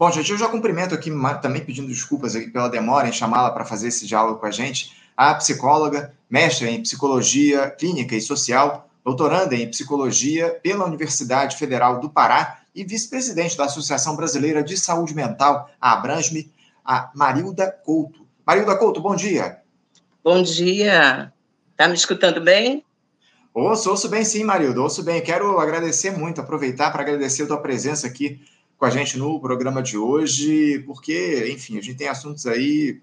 Bom, 0.00 0.10
gente, 0.10 0.32
eu 0.32 0.38
já 0.38 0.48
cumprimento 0.48 0.94
aqui, 0.94 1.12
também 1.42 1.62
pedindo 1.62 1.86
desculpas 1.86 2.34
aqui 2.34 2.48
pela 2.48 2.70
demora 2.70 3.06
em 3.06 3.12
chamá-la 3.12 3.50
para 3.50 3.66
fazer 3.66 3.88
esse 3.88 4.06
diálogo 4.06 4.40
com 4.40 4.46
a 4.46 4.50
gente, 4.50 4.96
a 5.14 5.34
psicóloga, 5.34 6.14
mestre 6.30 6.70
em 6.70 6.80
psicologia 6.80 7.68
clínica 7.68 8.16
e 8.16 8.20
social, 8.22 8.88
doutoranda 9.04 9.54
em 9.54 9.68
psicologia 9.68 10.58
pela 10.62 10.86
Universidade 10.86 11.54
Federal 11.58 12.00
do 12.00 12.08
Pará 12.08 12.60
e 12.74 12.82
vice-presidente 12.82 13.58
da 13.58 13.66
Associação 13.66 14.16
Brasileira 14.16 14.62
de 14.62 14.74
Saúde 14.78 15.14
Mental, 15.14 15.68
a 15.78 15.92
Abransme, 15.92 16.50
a 16.82 17.10
Marilda 17.14 17.70
Couto. 17.70 18.26
Marilda 18.46 18.78
Couto, 18.78 19.02
bom 19.02 19.14
dia. 19.14 19.58
Bom 20.24 20.42
dia. 20.42 21.30
Está 21.72 21.86
me 21.86 21.94
escutando 21.94 22.40
bem? 22.40 22.82
Ouço, 23.52 23.90
ouço 23.90 24.08
bem 24.08 24.24
sim, 24.24 24.44
Marilda, 24.44 24.80
ouço 24.80 25.02
bem. 25.02 25.20
Quero 25.20 25.60
agradecer 25.60 26.10
muito, 26.10 26.40
aproveitar 26.40 26.90
para 26.90 27.02
agradecer 27.02 27.42
a 27.42 27.48
tua 27.48 27.60
presença 27.60 28.06
aqui 28.06 28.40
com 28.80 28.86
a 28.86 28.90
gente 28.90 29.18
no 29.18 29.38
programa 29.38 29.82
de 29.82 29.98
hoje, 29.98 30.78
porque, 30.86 31.52
enfim, 31.52 31.76
a 31.76 31.82
gente 31.82 31.98
tem 31.98 32.08
assuntos 32.08 32.46
aí 32.46 32.98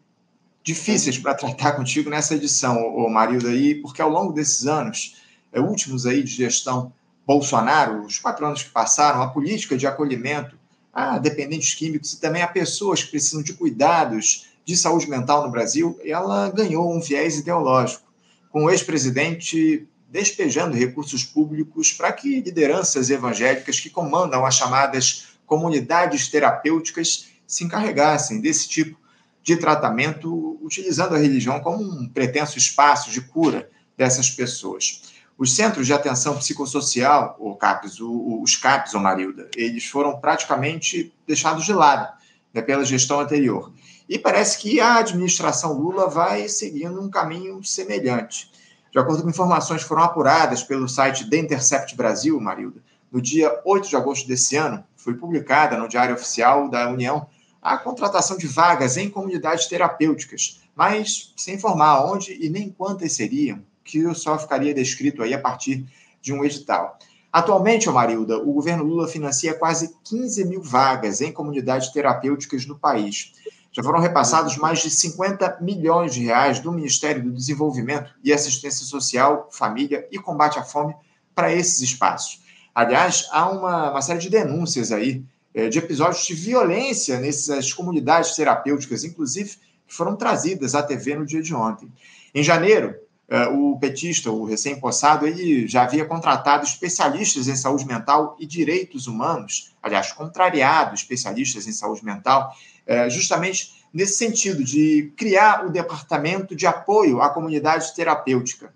difíceis 0.64 1.20
para 1.20 1.36
tratar 1.36 1.74
contigo 1.78 2.10
nessa 2.10 2.34
edição, 2.34 2.84
ô, 2.96 3.08
Marilda, 3.08 3.50
aí, 3.50 3.76
porque 3.76 4.02
ao 4.02 4.10
longo 4.10 4.34
desses 4.34 4.66
anos, 4.66 5.18
é, 5.54 5.62
últimos 5.62 6.08
aí 6.08 6.24
de 6.24 6.32
gestão 6.32 6.92
Bolsonaro, 7.28 8.04
os 8.04 8.18
quatro 8.18 8.44
anos 8.44 8.64
que 8.64 8.72
passaram, 8.72 9.22
a 9.22 9.28
política 9.28 9.78
de 9.78 9.86
acolhimento 9.86 10.58
a 10.92 11.20
dependentes 11.20 11.76
químicos 11.76 12.14
e 12.14 12.20
também 12.20 12.42
a 12.42 12.48
pessoas 12.48 13.04
que 13.04 13.12
precisam 13.12 13.44
de 13.44 13.54
cuidados 13.54 14.48
de 14.66 14.76
saúde 14.76 15.08
mental 15.08 15.44
no 15.44 15.52
Brasil, 15.52 16.00
ela 16.04 16.50
ganhou 16.50 16.92
um 16.92 17.00
viés 17.00 17.38
ideológico, 17.38 18.02
com 18.50 18.66
o 18.66 18.72
ex-presidente 18.72 19.88
despejando 20.10 20.76
recursos 20.76 21.24
públicos 21.24 21.94
para 21.94 22.12
que 22.12 22.42
lideranças 22.42 23.12
evangélicas 23.12 23.80
que 23.80 23.92
comandam 23.92 24.44
as 24.44 24.56
chamadas 24.56 25.37
comunidades 25.48 26.28
terapêuticas 26.28 27.30
se 27.48 27.64
encarregassem 27.64 28.40
desse 28.40 28.70
tipo 28.70 29.00
de 29.42 29.56
tratamento, 29.56 30.60
utilizando 30.62 31.16
a 31.16 31.18
religião 31.18 31.62
como 31.62 31.82
um 31.82 32.08
pretenso 32.08 32.58
espaço 32.58 33.10
de 33.10 33.22
cura 33.22 33.70
dessas 33.98 34.30
pessoas. 34.30 35.02
Os 35.38 35.56
centros 35.56 35.88
de 35.88 35.94
atenção 35.94 36.38
psicossocial, 36.38 37.38
ou 37.40 37.56
CAPs, 37.56 37.98
os 38.02 38.56
CAPs, 38.58 38.94
ou 38.94 39.00
Marilda, 39.00 39.50
eles 39.56 39.86
foram 39.86 40.20
praticamente 40.20 41.14
deixados 41.26 41.64
de 41.64 41.72
lado 41.72 42.12
né, 42.54 42.62
pela 42.62 42.84
gestão 42.84 43.20
anterior. 43.20 43.72
E 44.10 44.20
parece 44.20 44.58
que 44.58 44.82
a 44.82 44.98
administração 44.98 45.74
Lula 45.74 46.10
vai 46.10 46.50
seguindo 46.50 47.02
um 47.02 47.10
caminho 47.10 47.64
semelhante. 47.64 48.52
De 48.92 49.00
acordo 49.00 49.24
com 49.24 49.30
informações 49.30 49.84
que 49.84 49.88
foram 49.88 50.04
apuradas 50.04 50.64
pelo 50.64 50.90
site 50.90 51.30
The 51.30 51.38
Intercept 51.38 51.96
Brasil, 51.96 52.40
Marilda, 52.42 52.82
no 53.12 53.22
dia 53.22 53.62
8 53.64 53.90
de 53.90 53.96
agosto 53.96 54.28
desse 54.28 54.56
ano, 54.56 54.84
foi 55.08 55.14
publicada 55.14 55.78
no 55.78 55.88
Diário 55.88 56.16
Oficial 56.16 56.70
da 56.70 56.90
União 56.90 57.28
a 57.62 57.78
contratação 57.78 58.38
de 58.38 58.46
vagas 58.46 58.98
em 58.98 59.10
comunidades 59.10 59.66
terapêuticas, 59.66 60.60
mas 60.76 61.34
sem 61.38 61.56
informar 61.56 62.04
onde 62.12 62.34
e 62.34 62.50
nem 62.50 62.70
quantas 62.70 63.14
seriam, 63.14 63.64
que 63.86 64.14
só 64.14 64.38
ficaria 64.38 64.74
descrito 64.74 65.24
aí 65.24 65.34
a 65.34 65.40
partir 65.40 65.86
de 66.22 66.34
um 66.34 66.44
edital. 66.44 67.00
Atualmente, 67.32 67.90
Marilda, 67.90 68.38
o 68.38 68.52
governo 68.52 68.84
Lula 68.84 69.08
financia 69.08 69.54
quase 69.54 69.96
15 70.04 70.44
mil 70.44 70.62
vagas 70.62 71.22
em 71.22 71.32
comunidades 71.32 71.88
terapêuticas 71.94 72.66
no 72.66 72.78
país. 72.78 73.32
Já 73.72 73.82
foram 73.82 74.02
repassados 74.02 74.58
mais 74.58 74.80
de 74.80 74.90
50 74.90 75.60
milhões 75.62 76.14
de 76.14 76.22
reais 76.22 76.60
do 76.60 76.70
Ministério 76.70 77.24
do 77.24 77.32
Desenvolvimento 77.32 78.14
e 78.22 78.34
Assistência 78.34 78.86
Social, 78.86 79.48
Família 79.54 80.06
e 80.12 80.20
Combate 80.20 80.60
à 80.60 80.64
Fome 80.64 80.94
para 81.34 81.54
esses 81.54 81.80
espaços. 81.80 82.46
Aliás, 82.78 83.28
há 83.32 83.50
uma, 83.50 83.90
uma 83.90 84.02
série 84.04 84.20
de 84.20 84.30
denúncias 84.30 84.92
aí 84.92 85.24
é, 85.52 85.68
de 85.68 85.80
episódios 85.80 86.24
de 86.28 86.36
violência 86.36 87.20
nessas 87.20 87.74
comunidades 87.74 88.36
terapêuticas, 88.36 89.04
inclusive, 89.04 89.50
que 89.88 89.96
foram 89.96 90.16
trazidas 90.16 90.76
à 90.76 90.84
TV 90.84 91.16
no 91.16 91.26
dia 91.26 91.42
de 91.42 91.56
ontem. 91.56 91.92
Em 92.36 92.44
janeiro, 92.44 92.96
é, 93.28 93.48
o 93.48 93.80
petista, 93.80 94.30
o 94.30 94.46
recém-possado, 94.46 95.26
ele 95.26 95.68
já 95.68 95.86
havia 95.86 96.06
contratado 96.06 96.66
especialistas 96.66 97.48
em 97.48 97.56
saúde 97.56 97.84
mental 97.84 98.38
e 98.40 98.46
direitos 98.46 99.08
humanos, 99.08 99.74
aliás, 99.82 100.12
contrariado 100.12 100.94
especialistas 100.94 101.66
em 101.66 101.72
saúde 101.72 102.06
mental 102.06 102.54
é, 102.86 103.10
justamente 103.10 103.84
nesse 103.92 104.20
sentido 104.20 104.64
de 104.64 105.12
criar 105.18 105.66
o 105.66 105.72
departamento 105.72 106.56
de 106.56 106.68
apoio 106.68 107.24
à 107.24 107.30
comunidade 107.32 107.96
terapêutica. 107.96 108.72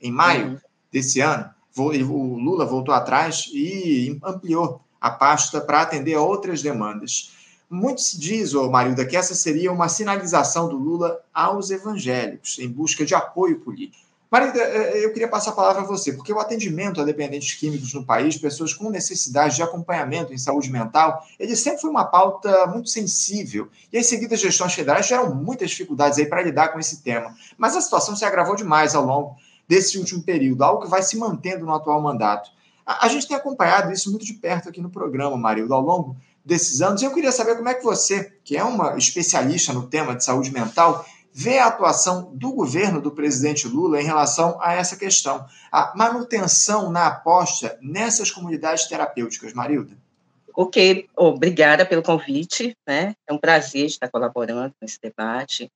Em 0.00 0.10
maio 0.10 0.52
uhum. 0.52 0.58
desse 0.90 1.20
ano, 1.20 1.50
o 1.76 2.36
Lula 2.36 2.64
voltou 2.64 2.94
atrás 2.94 3.48
e 3.52 4.18
ampliou 4.22 4.80
a 5.00 5.10
pasta 5.10 5.60
para 5.60 5.82
atender 5.82 6.14
a 6.14 6.22
outras 6.22 6.62
demandas. 6.62 7.32
Muito 7.68 8.02
se 8.02 8.18
diz, 8.18 8.52
Marilda, 8.52 9.06
que 9.06 9.16
essa 9.16 9.34
seria 9.34 9.72
uma 9.72 9.88
sinalização 9.88 10.68
do 10.68 10.76
Lula 10.76 11.20
aos 11.32 11.70
evangélicos, 11.70 12.58
em 12.58 12.68
busca 12.68 13.04
de 13.04 13.14
apoio 13.14 13.60
político. 13.60 14.12
Marida, 14.32 14.58
é, 14.58 14.98
é, 14.98 15.04
eu 15.04 15.12
queria 15.12 15.28
passar 15.28 15.50
a 15.50 15.54
palavra 15.54 15.82
a 15.82 15.84
você, 15.84 16.10
porque 16.10 16.32
o 16.32 16.38
atendimento 16.38 16.98
a 16.98 17.04
dependentes 17.04 17.52
químicos 17.52 17.92
no 17.92 18.02
país, 18.02 18.38
pessoas 18.38 18.72
com 18.72 18.88
necessidade 18.88 19.56
de 19.56 19.62
acompanhamento 19.62 20.32
em 20.32 20.38
saúde 20.38 20.72
mental, 20.72 21.22
ele 21.38 21.54
sempre 21.54 21.82
foi 21.82 21.90
uma 21.90 22.06
pauta 22.06 22.66
muito 22.68 22.88
sensível. 22.88 23.68
E 23.92 23.98
as 23.98 24.06
seguidas 24.06 24.40
gestões 24.40 24.72
federais 24.72 25.06
tiveram 25.06 25.34
muitas 25.34 25.68
dificuldades 25.68 26.18
aí 26.18 26.24
para 26.24 26.40
lidar 26.40 26.68
com 26.68 26.78
esse 26.78 27.02
tema. 27.02 27.36
Mas 27.58 27.76
a 27.76 27.82
situação 27.82 28.16
se 28.16 28.24
agravou 28.24 28.56
demais 28.56 28.94
ao 28.94 29.04
longo 29.04 29.36
desse 29.72 29.98
último 29.98 30.22
período, 30.22 30.62
algo 30.62 30.82
que 30.82 30.90
vai 30.90 31.02
se 31.02 31.16
mantendo 31.16 31.64
no 31.64 31.72
atual 31.72 31.98
mandato. 31.98 32.50
A, 32.84 33.06
a 33.06 33.08
gente 33.08 33.26
tem 33.26 33.34
acompanhado 33.34 33.90
isso 33.90 34.10
muito 34.10 34.26
de 34.26 34.34
perto 34.34 34.68
aqui 34.68 34.82
no 34.82 34.90
programa, 34.90 35.34
Marildo, 35.34 35.72
ao 35.72 35.80
longo 35.80 36.14
desses 36.44 36.82
anos. 36.82 37.02
Eu 37.02 37.14
queria 37.14 37.32
saber 37.32 37.56
como 37.56 37.70
é 37.70 37.74
que 37.74 37.82
você, 37.82 38.34
que 38.44 38.54
é 38.54 38.62
uma 38.62 38.98
especialista 38.98 39.72
no 39.72 39.86
tema 39.86 40.14
de 40.14 40.26
saúde 40.26 40.52
mental, 40.52 41.06
vê 41.32 41.58
a 41.58 41.68
atuação 41.68 42.30
do 42.34 42.52
governo 42.52 43.00
do 43.00 43.12
presidente 43.12 43.66
Lula 43.66 43.98
em 43.98 44.04
relação 44.04 44.58
a 44.60 44.74
essa 44.74 44.94
questão, 44.94 45.46
a 45.72 45.94
manutenção 45.96 46.90
na 46.90 47.06
aposta 47.06 47.78
nessas 47.80 48.30
comunidades 48.30 48.86
terapêuticas, 48.86 49.54
Marilda? 49.54 49.96
Ok, 50.54 51.08
obrigada 51.16 51.86
pelo 51.86 52.02
convite, 52.02 52.76
né? 52.86 53.14
É 53.26 53.32
um 53.32 53.38
prazer 53.38 53.86
estar 53.86 54.10
colaborando 54.10 54.74
nesse 54.82 55.00
debate. 55.00 55.72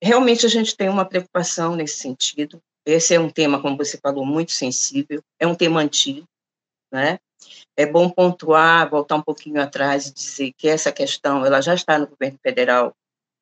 Realmente 0.00 0.46
a 0.46 0.48
gente 0.48 0.76
tem 0.76 0.88
uma 0.88 1.04
preocupação 1.04 1.74
nesse 1.74 1.98
sentido. 1.98 2.62
Esse 2.86 3.14
é 3.14 3.20
um 3.20 3.30
tema, 3.30 3.60
como 3.60 3.76
você 3.76 3.98
falou, 3.98 4.26
muito 4.26 4.52
sensível, 4.52 5.22
é 5.38 5.46
um 5.46 5.54
tema 5.54 5.80
antigo, 5.80 6.26
né? 6.92 7.18
É 7.76 7.86
bom 7.86 8.08
pontuar, 8.08 8.88
voltar 8.88 9.16
um 9.16 9.22
pouquinho 9.22 9.60
atrás 9.60 10.06
e 10.06 10.14
dizer 10.14 10.52
que 10.56 10.68
essa 10.68 10.92
questão 10.92 11.44
ela 11.44 11.60
já 11.60 11.74
está 11.74 11.98
no 11.98 12.06
governo 12.06 12.38
federal 12.42 12.94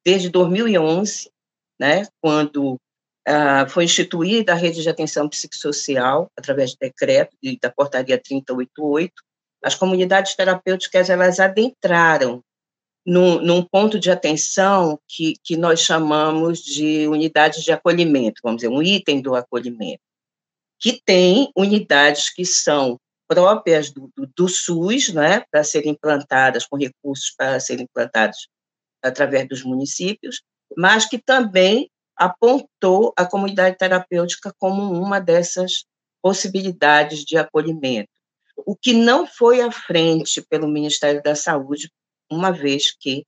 desde 0.05 0.29
2011, 0.31 1.31
né, 1.79 2.07
quando 2.21 2.79
ah, 3.27 3.67
foi 3.69 3.85
instituída 3.85 4.53
a 4.53 4.57
rede 4.57 4.83
de 4.83 4.89
atenção 4.89 5.29
psicossocial, 5.29 6.31
através 6.37 6.71
de 6.71 6.79
decreto 6.81 7.37
e 7.43 7.59
da 7.59 7.71
portaria 7.71 8.21
3088, 8.21 9.13
as 9.65 9.75
comunidades 9.77 10.35
terapêuticas 10.35 11.09
elas 11.09 11.39
adentraram 11.39 12.43
num, 13.05 13.41
num, 13.41 13.65
ponto 13.65 13.99
de 13.99 14.11
atenção 14.11 14.99
que, 15.09 15.35
que 15.43 15.57
nós 15.57 15.81
chamamos 15.81 16.61
de 16.61 17.07
unidades 17.09 17.65
de 17.65 17.73
acolhimento, 17.73 18.41
vamos 18.43 18.63
dizer, 18.63 18.73
um 18.73 18.83
item 18.83 19.21
do 19.21 19.35
acolhimento, 19.35 20.03
que 20.81 21.01
tem 21.05 21.51
unidades 21.57 22.33
que 22.33 22.45
são 22.45 22.99
próprias 23.29 23.91
do, 23.91 24.11
do, 24.17 24.31
do 24.37 24.49
SUS, 24.49 25.13
né, 25.13 25.43
para 25.51 25.65
serem 25.65 25.93
implantadas, 25.93 26.67
com 26.67 26.77
recursos 26.77 27.33
para 27.37 27.59
serem 27.59 27.85
implantados 27.85 28.49
através 29.03 29.49
dos 29.49 29.65
municípios, 29.65 30.43
mas 30.77 31.07
que 31.07 31.19
também 31.19 31.91
apontou 32.17 33.13
a 33.17 33.27
comunidade 33.27 33.77
terapêutica 33.77 34.55
como 34.59 34.83
uma 34.93 35.19
dessas 35.19 35.85
possibilidades 36.23 37.25
de 37.25 37.37
acolhimento. 37.37 38.09
O 38.65 38.77
que 38.77 38.93
não 38.93 39.27
foi 39.27 39.61
à 39.61 39.71
frente 39.73 40.41
pelo 40.43 40.69
Ministério 40.69 41.23
da 41.23 41.35
Saúde, 41.35 41.91
uma 42.33 42.53
vez 42.53 42.95
que 42.99 43.25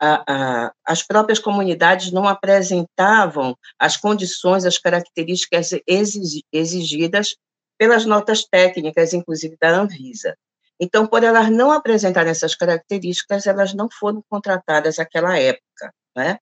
a, 0.00 0.24
a, 0.26 0.72
as 0.84 1.02
próprias 1.02 1.38
comunidades 1.38 2.10
não 2.10 2.26
apresentavam 2.26 3.56
as 3.78 3.96
condições, 3.96 4.64
as 4.64 4.78
características 4.78 5.70
exigidas 6.52 7.36
pelas 7.78 8.04
notas 8.04 8.44
técnicas, 8.44 9.12
inclusive 9.12 9.56
da 9.60 9.70
Anvisa. 9.70 10.36
Então, 10.80 11.06
por 11.06 11.22
elas 11.22 11.48
não 11.50 11.70
apresentarem 11.70 12.32
essas 12.32 12.56
características, 12.56 13.46
elas 13.46 13.72
não 13.72 13.88
foram 13.88 14.22
contratadas 14.28 14.96
naquela 14.96 15.38
época, 15.38 15.94
né? 16.16 16.38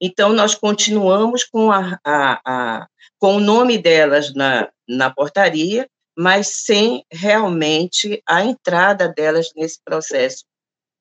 Então, 0.00 0.32
nós 0.32 0.54
continuamos 0.54 1.44
com, 1.44 1.70
a, 1.70 2.88
com 3.18 3.36
o 3.36 3.40
nome 3.40 3.78
delas 3.78 4.34
na, 4.34 4.68
na 4.88 5.12
portaria, 5.12 5.88
mas 6.16 6.48
sem 6.64 7.04
realmente 7.10 8.22
a 8.26 8.44
entrada 8.44 9.08
delas 9.08 9.50
nesse 9.56 9.78
processo, 9.84 10.44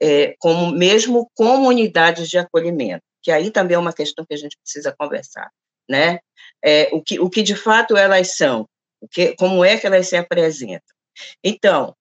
é, 0.04 0.36
como 0.38 0.70
mesmo 0.70 1.32
comunidades 1.34 2.30
de 2.30 2.38
acolhimento, 2.38 3.02
que 3.22 3.32
aí 3.32 3.50
também 3.50 3.76
é 3.76 3.80
uma 3.80 3.94
questão 3.94 4.26
que 4.26 4.34
a 4.34 4.38
gente 4.38 4.58
precisa 4.62 4.94
conversar, 5.00 5.50
né? 5.90 6.20
É, 6.62 6.90
o, 6.92 7.02
que, 7.02 7.22
o 7.22 7.30
que 7.30 7.42
de 7.42 7.56
fato 7.56 7.96
elas 7.96 8.36
são, 8.36 8.68
o 9.00 9.08
que, 9.08 9.34
como 9.38 9.64
é 9.64 9.78
que 9.78 9.88
elas 9.88 10.08
se 10.08 10.18
apresentam. 10.18 10.94
Então, 11.42 11.96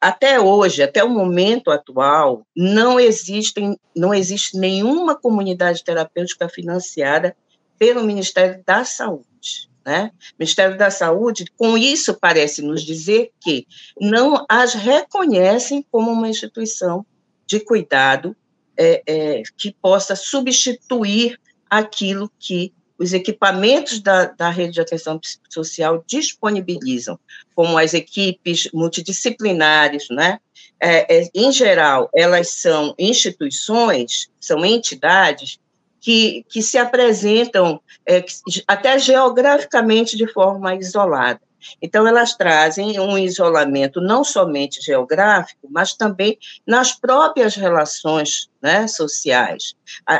até 0.00 0.40
hoje, 0.40 0.82
até 0.82 1.04
o 1.04 1.10
momento 1.10 1.70
atual, 1.70 2.42
não 2.56 2.98
existem, 2.98 3.76
não 3.94 4.14
existe 4.14 4.56
nenhuma 4.56 5.14
comunidade 5.14 5.84
terapêutica 5.84 6.48
financiada 6.48 7.36
pelo 7.78 8.02
Ministério 8.02 8.62
da 8.66 8.84
Saúde. 8.84 9.70
Né? 9.84 10.10
O 10.14 10.34
Ministério 10.38 10.78
da 10.78 10.90
Saúde, 10.90 11.46
com 11.56 11.76
isso, 11.76 12.14
parece 12.14 12.62
nos 12.62 12.82
dizer 12.82 13.30
que 13.40 13.66
não 14.00 14.44
as 14.48 14.74
reconhecem 14.74 15.84
como 15.90 16.10
uma 16.10 16.28
instituição 16.28 17.04
de 17.52 17.60
cuidado 17.60 18.34
é, 18.78 19.02
é, 19.06 19.42
que 19.58 19.76
possa 19.82 20.16
substituir 20.16 21.38
aquilo 21.68 22.32
que 22.38 22.72
os 22.98 23.12
equipamentos 23.12 24.00
da, 24.00 24.26
da 24.26 24.48
rede 24.48 24.72
de 24.72 24.80
atenção 24.80 25.18
psicossocial 25.18 26.02
disponibilizam, 26.06 27.18
como 27.54 27.76
as 27.76 27.92
equipes 27.92 28.70
multidisciplinares, 28.72 30.06
né? 30.10 30.38
É, 30.80 31.18
é, 31.18 31.30
em 31.34 31.52
geral, 31.52 32.08
elas 32.14 32.48
são 32.48 32.94
instituições, 32.98 34.30
são 34.40 34.64
entidades 34.64 35.58
que, 36.00 36.44
que 36.48 36.62
se 36.62 36.78
apresentam 36.78 37.80
é, 38.06 38.24
até 38.66 38.98
geograficamente 38.98 40.16
de 40.16 40.26
forma 40.26 40.74
isolada. 40.74 41.40
Então, 41.80 42.06
elas 42.06 42.34
trazem 42.36 42.98
um 42.98 43.16
isolamento 43.18 44.00
não 44.00 44.24
somente 44.24 44.80
geográfico, 44.80 45.68
mas 45.70 45.94
também 45.94 46.38
nas 46.66 46.92
próprias 46.92 47.54
relações 47.54 48.48
né, 48.60 48.86
sociais. 48.86 49.74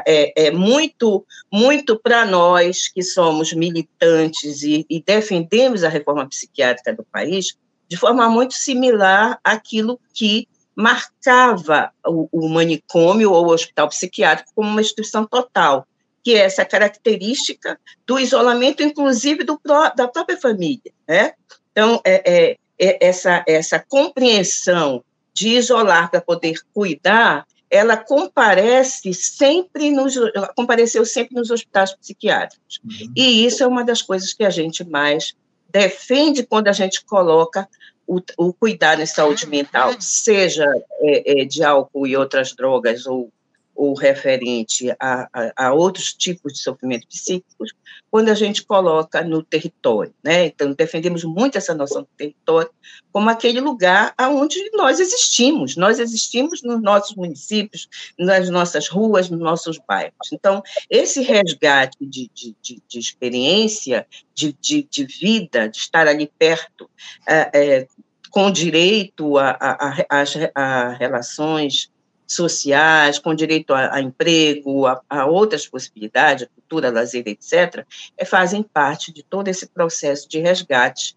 É, 0.07 0.47
é 0.47 0.51
muito, 0.51 1.25
muito 1.53 1.99
para 1.99 2.25
nós 2.25 2.89
que 2.89 3.03
somos 3.03 3.53
militantes 3.53 4.63
e, 4.63 4.87
e 4.89 5.03
defendemos 5.03 5.85
a 5.85 5.89
reforma 5.89 6.29
psiquiátrica 6.29 6.93
do 6.95 7.05
país, 7.05 7.57
de 7.89 7.97
forma 7.97 8.29
muito 8.29 8.55
similar 8.55 9.39
àquilo 9.45 10.01
que 10.15 10.49
marcava 10.75 11.93
o, 12.07 12.29
o 12.33 12.49
manicômio 12.49 13.31
ou 13.31 13.47
o 13.47 13.53
hospital 13.53 13.89
psiquiátrico 13.89 14.53
como 14.55 14.69
uma 14.69 14.81
instituição 14.81 15.27
total, 15.27 15.87
que 16.23 16.35
é 16.35 16.39
essa 16.39 16.65
característica 16.65 17.79
do 18.07 18.19
isolamento, 18.19 18.83
inclusive 18.83 19.45
do, 19.45 19.61
da 19.65 20.09
própria 20.09 20.39
família. 20.39 20.93
Né? 21.07 21.33
Então, 21.73 22.01
é, 22.05 22.23
é, 22.25 22.59
é 22.79 23.07
essa, 23.07 23.45
essa 23.47 23.79
compreensão 23.79 25.05
de 25.35 25.49
isolar 25.57 26.11
para 26.11 26.21
poder 26.21 26.59
cuidar, 26.73 27.47
ela 27.71 27.97
comparece 27.97 29.15
sempre 29.15 29.91
nos, 29.91 30.15
compareceu 30.55 31.07
sempre 31.07 31.35
nos 31.35 31.51
hospitais 31.51 31.95
psiquiátricos. 31.95 32.81
Uhum. 32.85 33.13
E 33.17 33.47
isso 33.47 33.63
é 33.63 33.67
uma 33.67 33.83
das 33.83 34.03
coisas 34.03 34.33
que 34.35 34.45
a 34.45 34.51
gente 34.51 34.85
mais 34.85 35.35
defende 35.71 36.43
quando 36.43 36.69
a 36.69 36.73
gente 36.73 37.03
coloca 37.03 37.67
o, 38.07 38.21
o 38.37 38.53
cuidado 38.53 39.01
em 39.01 39.07
saúde 39.07 39.47
mental, 39.47 39.95
seja 39.99 40.67
é, 41.01 41.41
é, 41.41 41.45
de 41.47 41.65
álcool 41.65 42.07
e 42.07 42.15
outras 42.15 42.53
drogas 42.55 43.07
ou 43.07 43.33
ou 43.75 43.95
referente 43.95 44.91
a, 45.01 45.29
a, 45.33 45.67
a, 45.67 45.73
outros 45.73 46.13
tipos 46.13 46.53
de 46.53 46.61
sofrimento 46.61 47.07
psíquicos, 47.09 47.73
quando 48.11 48.29
a 48.29 48.35
gente 48.35 48.65
coloca 48.65 49.23
no 49.25 49.43
território. 49.43 50.15
Né? 50.23 50.47
Então, 50.47 50.73
defendemos 50.73 51.25
muito 51.25 51.57
essa 51.57 51.75
noção 51.75 52.03
do 52.03 52.09
território 52.17 52.71
como 53.11 53.29
aquele 53.31 53.61
lugar 53.61 54.15
onde 54.21 54.59
nós 54.75 55.01
existimos. 55.01 55.77
Nós 55.77 55.99
existimos 55.99 56.63
nos 56.63 56.81
nossos 56.83 57.17
municípios, 57.17 57.89
nas 58.19 58.49
nossas 58.51 58.89
ruas, 58.89 59.31
nos 59.31 59.41
nossos 59.41 59.79
bairros. 59.79 60.33
Então, 60.33 60.63
esse 60.91 61.23
resgate 61.23 61.97
de, 62.01 62.31
de, 62.35 62.55
de, 62.63 62.83
de 62.87 62.99
experiência, 62.99 64.07
de, 64.35 64.53
de, 64.61 64.87
de, 64.91 65.05
vida, 65.07 65.69
de 65.69 65.79
estar 65.79 66.07
ali 66.07 66.31
perto, 66.39 66.89
é, 67.27 67.51
é, 67.55 67.87
com 68.31 68.51
direito 68.51 69.39
a 69.39 70.97
relações 70.99 71.91
sociais, 72.35 73.19
com 73.19 73.35
direito 73.35 73.73
a, 73.73 73.95
a 73.95 74.01
emprego, 74.01 74.87
a, 74.87 75.01
a, 75.09 75.27
outras 75.27 75.67
possibilidades, 75.67 76.49
cultura, 76.55 76.91
lazer, 76.91 77.25
etc., 77.27 77.85
é, 78.17 78.25
fazem 78.25 78.63
parte 78.63 79.13
de 79.13 79.23
todo 79.23 79.49
esse 79.49 79.67
processo 79.67 80.29
de 80.29 80.39
resgate. 80.39 81.17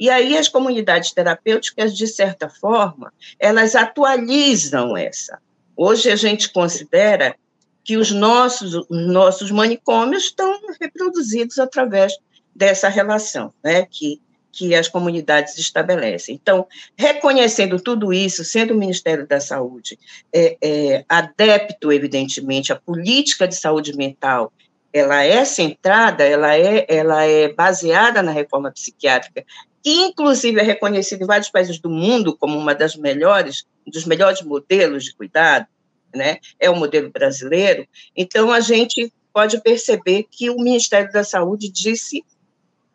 E 0.00 0.08
aí 0.08 0.36
as 0.36 0.48
comunidades 0.48 1.12
terapêuticas, 1.12 1.96
de 1.96 2.06
certa 2.06 2.48
forma, 2.48 3.12
elas 3.38 3.74
atualizam 3.74 4.96
essa. 4.96 5.38
Hoje 5.76 6.10
a 6.10 6.16
gente 6.16 6.50
considera 6.50 7.36
que 7.84 7.96
os 7.96 8.10
nossos, 8.10 8.74
os 8.74 9.06
nossos 9.06 9.50
manicômios 9.50 10.24
estão 10.24 10.58
reproduzidos 10.80 11.58
através 11.58 12.12
dessa 12.54 12.88
relação, 12.88 13.52
né, 13.62 13.86
que 13.88 14.20
que 14.56 14.74
as 14.74 14.88
comunidades 14.88 15.58
estabelecem. 15.58 16.34
Então, 16.34 16.66
reconhecendo 16.96 17.78
tudo 17.78 18.10
isso, 18.10 18.42
sendo 18.42 18.72
o 18.72 18.76
Ministério 18.76 19.26
da 19.26 19.38
Saúde 19.38 19.98
é, 20.32 20.56
é, 20.62 21.04
adepto, 21.06 21.92
evidentemente, 21.92 22.72
à 22.72 22.76
política 22.76 23.46
de 23.46 23.54
saúde 23.54 23.94
mental, 23.94 24.50
ela 24.90 25.22
é 25.22 25.44
centrada, 25.44 26.24
ela 26.24 26.56
é, 26.56 26.86
ela 26.88 27.22
é 27.24 27.52
baseada 27.52 28.22
na 28.22 28.32
reforma 28.32 28.72
psiquiátrica, 28.72 29.44
que 29.82 29.90
inclusive 29.90 30.58
é 30.58 30.62
reconhecida 30.62 31.22
em 31.22 31.26
vários 31.26 31.50
países 31.50 31.78
do 31.78 31.90
mundo 31.90 32.34
como 32.34 32.58
uma 32.58 32.74
das 32.74 32.96
melhores, 32.96 33.66
dos 33.86 34.06
melhores 34.06 34.40
modelos 34.40 35.04
de 35.04 35.14
cuidado, 35.14 35.66
né? 36.14 36.38
É 36.58 36.70
o 36.70 36.76
modelo 36.76 37.10
brasileiro. 37.10 37.86
Então 38.16 38.50
a 38.50 38.60
gente 38.60 39.12
pode 39.34 39.60
perceber 39.60 40.24
que 40.30 40.48
o 40.48 40.56
Ministério 40.56 41.12
da 41.12 41.22
Saúde 41.22 41.70
disse 41.70 42.24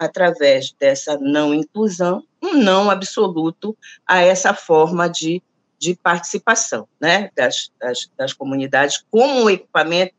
através 0.01 0.71
dessa 0.79 1.15
não 1.19 1.53
inclusão, 1.53 2.23
um 2.41 2.55
não 2.55 2.89
absoluto 2.89 3.77
a 4.03 4.19
essa 4.19 4.51
forma 4.51 5.07
de, 5.07 5.43
de 5.77 5.93
participação 5.93 6.87
né, 6.99 7.29
das, 7.35 7.71
das, 7.79 8.09
das 8.17 8.33
comunidades 8.33 9.05
como 9.11 9.47
equipamento 9.47 10.15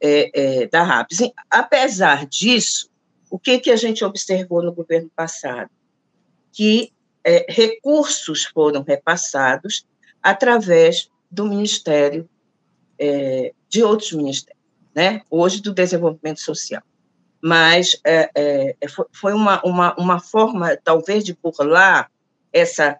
é, 0.00 0.62
é, 0.62 0.66
da 0.68 0.82
RAPS. 0.82 1.18
Apesar 1.50 2.24
disso, 2.24 2.88
o 3.28 3.38
que, 3.38 3.58
que 3.58 3.70
a 3.70 3.76
gente 3.76 4.02
observou 4.02 4.62
no 4.62 4.72
governo 4.72 5.10
passado? 5.14 5.68
Que 6.50 6.90
é, 7.22 7.44
recursos 7.46 8.44
foram 8.44 8.82
repassados 8.82 9.84
através 10.22 11.10
do 11.30 11.44
Ministério, 11.44 12.26
é, 12.98 13.52
de 13.68 13.82
outros 13.82 14.12
ministérios, 14.12 14.62
né? 14.94 15.20
hoje 15.30 15.60
do 15.60 15.74
Desenvolvimento 15.74 16.40
Social 16.40 16.82
mas 17.44 18.00
é, 18.02 18.30
é, 18.34 18.76
é 18.80 18.86
foi 19.12 19.34
uma, 19.34 19.60
uma, 19.62 19.94
uma 19.96 20.18
forma, 20.18 20.78
talvez, 20.82 21.22
de 21.22 21.36
burlar 21.42 22.10
essa, 22.50 22.98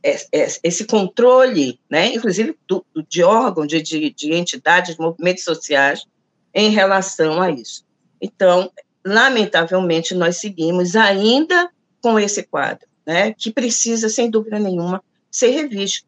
é, 0.00 0.14
é, 0.32 0.46
esse 0.62 0.84
controle, 0.84 1.80
né, 1.90 2.14
inclusive 2.14 2.56
do, 2.68 2.86
de 3.08 3.24
órgãos, 3.24 3.66
de, 3.66 3.82
de, 3.82 4.10
de 4.10 4.32
entidades, 4.32 4.94
de 4.94 5.02
movimentos 5.02 5.42
sociais, 5.42 6.06
em 6.54 6.70
relação 6.70 7.42
a 7.42 7.50
isso. 7.50 7.84
Então, 8.22 8.70
lamentavelmente, 9.04 10.14
nós 10.14 10.36
seguimos 10.36 10.94
ainda 10.94 11.68
com 12.00 12.16
esse 12.16 12.44
quadro, 12.44 12.86
né, 13.04 13.34
que 13.36 13.50
precisa, 13.50 14.08
sem 14.08 14.30
dúvida 14.30 14.60
nenhuma, 14.60 15.02
ser 15.28 15.50
revisto. 15.50 16.06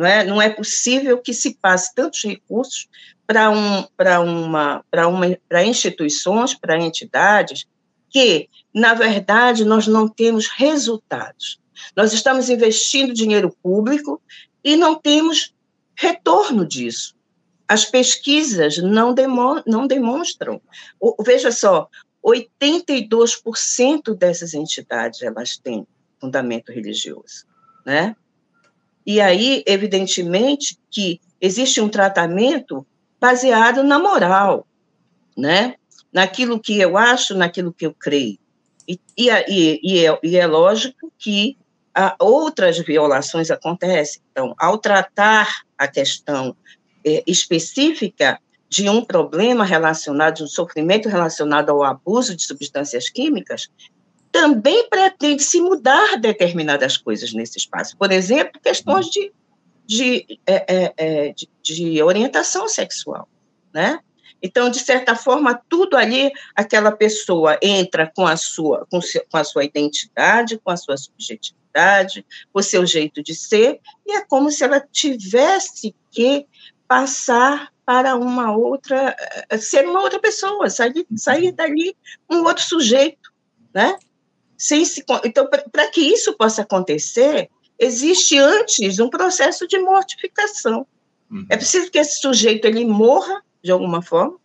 Não 0.00 0.06
é, 0.06 0.24
não 0.24 0.40
é 0.40 0.48
possível 0.48 1.18
que 1.18 1.34
se 1.34 1.56
passe 1.56 1.94
tantos 1.94 2.24
recursos 2.24 2.88
para 3.26 3.50
um, 3.50 3.84
uma, 4.46 4.82
uma, 5.06 5.62
instituições, 5.62 6.54
para 6.54 6.80
entidades, 6.80 7.66
que, 8.08 8.48
na 8.72 8.94
verdade, 8.94 9.62
nós 9.62 9.86
não 9.86 10.08
temos 10.08 10.46
resultados. 10.46 11.60
Nós 11.94 12.14
estamos 12.14 12.48
investindo 12.48 13.12
dinheiro 13.12 13.54
público 13.62 14.22
e 14.64 14.74
não 14.74 14.94
temos 14.94 15.54
retorno 15.94 16.66
disso. 16.66 17.14
As 17.68 17.84
pesquisas 17.84 18.78
não, 18.78 19.12
demo, 19.12 19.62
não 19.66 19.86
demonstram. 19.86 20.62
O, 20.98 21.22
veja 21.22 21.52
só, 21.52 21.90
82% 22.24 24.16
dessas 24.16 24.54
entidades 24.54 25.20
elas 25.20 25.58
têm 25.58 25.86
fundamento 26.18 26.72
religioso, 26.72 27.44
né? 27.84 28.16
E 29.06 29.20
aí, 29.20 29.62
evidentemente, 29.66 30.78
que 30.90 31.20
existe 31.40 31.80
um 31.80 31.88
tratamento 31.88 32.86
baseado 33.20 33.82
na 33.82 33.98
moral, 33.98 34.66
né? 35.36 35.74
Naquilo 36.12 36.60
que 36.60 36.78
eu 36.78 36.96
acho, 36.96 37.34
naquilo 37.34 37.72
que 37.72 37.86
eu 37.86 37.94
creio. 37.94 38.38
E, 38.88 38.98
e, 39.16 39.80
e, 39.82 40.06
é, 40.06 40.18
e 40.22 40.36
é, 40.36 40.46
lógico 40.46 41.12
que 41.18 41.56
outras 42.18 42.78
violações 42.78 43.50
acontecem. 43.50 44.22
Então, 44.30 44.54
ao 44.58 44.78
tratar 44.78 45.62
a 45.76 45.86
questão 45.86 46.56
é, 47.04 47.22
específica 47.26 48.40
de 48.68 48.88
um 48.88 49.04
problema 49.04 49.64
relacionado, 49.64 50.36
de 50.36 50.42
um 50.44 50.46
sofrimento 50.46 51.08
relacionado 51.08 51.70
ao 51.70 51.82
abuso 51.82 52.36
de 52.36 52.44
substâncias 52.44 53.08
químicas, 53.08 53.68
também 54.30 54.88
pretende 54.88 55.42
se 55.42 55.60
mudar 55.60 56.16
determinadas 56.18 56.96
coisas 56.96 57.32
nesse 57.32 57.58
espaço. 57.58 57.96
Por 57.96 58.12
exemplo, 58.12 58.60
questões 58.62 59.06
de 59.06 59.32
de, 59.86 60.38
é, 60.46 60.54
é, 60.72 60.94
é, 60.96 61.32
de, 61.32 61.48
de, 61.60 62.00
orientação 62.00 62.68
sexual, 62.68 63.28
né? 63.74 63.98
Então, 64.40 64.70
de 64.70 64.78
certa 64.78 65.16
forma, 65.16 65.60
tudo 65.68 65.96
ali, 65.96 66.30
aquela 66.54 66.92
pessoa 66.92 67.58
entra 67.60 68.08
com 68.14 68.24
a 68.24 68.36
sua, 68.36 68.86
com, 68.88 69.00
com 69.28 69.36
a 69.36 69.42
sua 69.42 69.64
identidade, 69.64 70.58
com 70.58 70.70
a 70.70 70.76
sua 70.76 70.96
subjetividade, 70.96 71.60
personalidade, 71.70 72.26
por 72.52 72.62
seu 72.62 72.84
jeito 72.84 73.22
de 73.22 73.34
ser, 73.34 73.80
e 74.06 74.12
é 74.12 74.24
como 74.24 74.50
se 74.50 74.64
ela 74.64 74.80
tivesse 74.80 75.94
que 76.10 76.46
passar 76.86 77.72
para 77.84 78.16
uma 78.16 78.54
outra, 78.54 79.16
eh, 79.48 79.58
ser 79.58 79.86
uma 79.86 80.00
outra 80.00 80.20
pessoa, 80.20 80.68
sair, 80.68 81.06
sair 81.16 81.52
dali 81.52 81.96
um 82.28 82.44
outro 82.44 82.62
sujeito, 82.62 83.32
né? 83.72 83.96
Sem 84.60 84.84
se, 84.84 85.02
então, 85.24 85.48
para 85.72 85.88
que 85.88 86.02
isso 86.02 86.36
possa 86.36 86.60
acontecer, 86.60 87.48
existe 87.78 88.36
antes 88.36 88.98
um 88.98 89.08
processo 89.08 89.66
de 89.66 89.78
mortificação. 89.78 90.86
Uhum. 91.30 91.46
É 91.48 91.56
preciso 91.56 91.90
que 91.90 91.98
esse 91.98 92.20
sujeito 92.20 92.66
ele 92.66 92.84
morra 92.84 93.42
de 93.64 93.72
alguma 93.72 94.02
forma, 94.02 94.36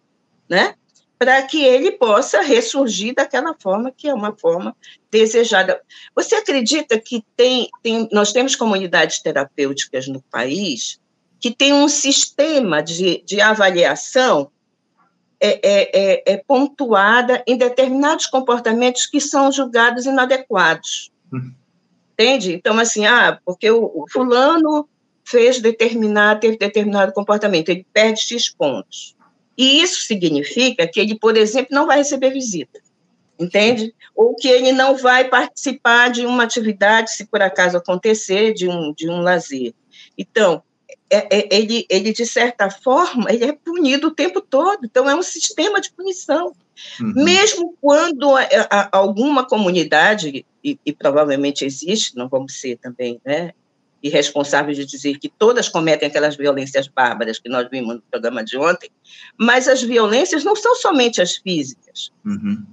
né? 0.47 0.75
Para 1.19 1.41
que 1.41 1.61
ele 1.61 1.91
possa 1.91 2.41
ressurgir 2.41 3.13
daquela 3.13 3.53
forma 3.59 3.91
que 3.91 4.07
é 4.07 4.13
uma 4.13 4.33
forma 4.33 4.73
desejada. 5.11 5.81
Você 6.15 6.35
acredita 6.35 6.97
que 6.97 7.21
tem, 7.35 7.69
tem 7.83 8.07
nós 8.09 8.31
temos 8.31 8.55
comunidades 8.55 9.19
terapêuticas 9.21 10.07
no 10.07 10.21
país 10.21 10.97
que 11.41 11.51
tem 11.51 11.73
um 11.73 11.89
sistema 11.89 12.81
de, 12.81 13.21
de 13.25 13.41
avaliação 13.41 14.49
é, 15.39 15.59
é, 15.61 15.89
é, 15.93 16.33
é, 16.33 16.37
pontuada 16.37 17.43
em 17.45 17.57
determinados 17.57 18.25
comportamentos 18.25 19.05
que 19.05 19.19
são 19.19 19.51
julgados 19.51 20.05
inadequados. 20.05 21.11
Uhum. 21.31 21.53
Entende? 22.13 22.53
Então, 22.53 22.79
assim, 22.79 23.05
ah, 23.05 23.39
porque 23.45 23.69
o, 23.69 23.91
o 23.93 24.05
fulano 24.09 24.87
fez 25.25 25.59
determinado, 25.59 26.39
teve 26.39 26.57
determinado 26.57 27.11
comportamento, 27.11 27.69
ele 27.69 27.85
perde 27.91 28.21
X 28.21 28.49
pontos. 28.49 29.15
E 29.57 29.81
isso 29.81 30.01
significa 30.05 30.87
que 30.87 30.99
ele, 30.99 31.17
por 31.17 31.35
exemplo, 31.35 31.69
não 31.71 31.87
vai 31.87 31.97
receber 31.97 32.29
visita, 32.31 32.79
entende? 33.39 33.93
Ou 34.15 34.35
que 34.35 34.47
ele 34.47 34.71
não 34.71 34.95
vai 34.97 35.25
participar 35.25 36.09
de 36.09 36.25
uma 36.25 36.43
atividade, 36.43 37.11
se 37.11 37.25
por 37.25 37.41
acaso 37.41 37.77
acontecer, 37.77 38.53
de 38.53 38.67
um, 38.67 38.93
de 38.93 39.09
um 39.09 39.21
lazer. 39.21 39.73
Então, 40.17 40.61
é, 41.09 41.37
é, 41.37 41.55
ele, 41.55 41.85
ele, 41.89 42.11
de 42.11 42.25
certa 42.25 42.69
forma, 42.69 43.31
ele 43.31 43.45
é 43.45 43.53
punido 43.53 44.07
o 44.07 44.11
tempo 44.11 44.41
todo. 44.41 44.79
Então, 44.83 45.09
é 45.09 45.15
um 45.15 45.21
sistema 45.21 45.79
de 45.79 45.91
punição. 45.91 46.53
Uhum. 46.99 47.23
Mesmo 47.23 47.75
quando 47.79 48.35
a, 48.35 48.43
a, 48.69 48.97
alguma 48.97 49.45
comunidade, 49.45 50.45
e, 50.63 50.79
e, 50.85 50.93
provavelmente 50.93 51.63
existe, 51.63 52.17
não 52.17 52.27
vamos 52.27 52.59
ser 52.59 52.77
também 52.77 53.21
né, 53.23 53.53
irresponsáveis 54.01 54.77
de 54.77 54.85
dizer 54.85 55.17
que 55.19 55.29
todas 55.29 55.69
cometem 55.69 56.07
aquelas 56.07 56.35
violências 56.35 56.87
bárbaras 56.87 57.39
que 57.39 57.49
nós 57.49 57.67
vimos 57.69 57.95
no 57.95 58.01
programa 58.01 58.43
de 58.43 58.57
ontem, 58.57 58.89
mas 59.37 59.67
as 59.67 59.81
violências 59.81 60.43
não 60.43 60.55
são 60.55 60.75
somente 60.75 61.21
as 61.21 61.37
físicas. 61.37 62.11
Uhum. 62.25 62.65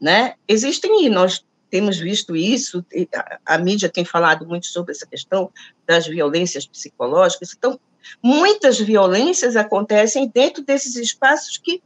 Né? 0.00 0.34
Existem, 0.46 1.06
e 1.06 1.08
nós 1.08 1.44
temos 1.74 1.98
visto 1.98 2.36
isso, 2.36 2.86
a, 3.12 3.54
a, 3.56 3.58
mídia 3.58 3.88
tem 3.88 4.04
falado 4.04 4.46
muito 4.46 4.68
sobre 4.68 4.92
essa 4.92 5.04
questão 5.04 5.50
das 5.84 6.06
violências 6.06 6.64
psicológicas. 6.64 7.52
Então, 7.52 7.80
muitas 8.22 8.78
violências 8.78 9.56
acontecem 9.56 10.30
dentro 10.32 10.62
desses 10.62 10.94
espaços 10.94 11.58
que, 11.58 11.82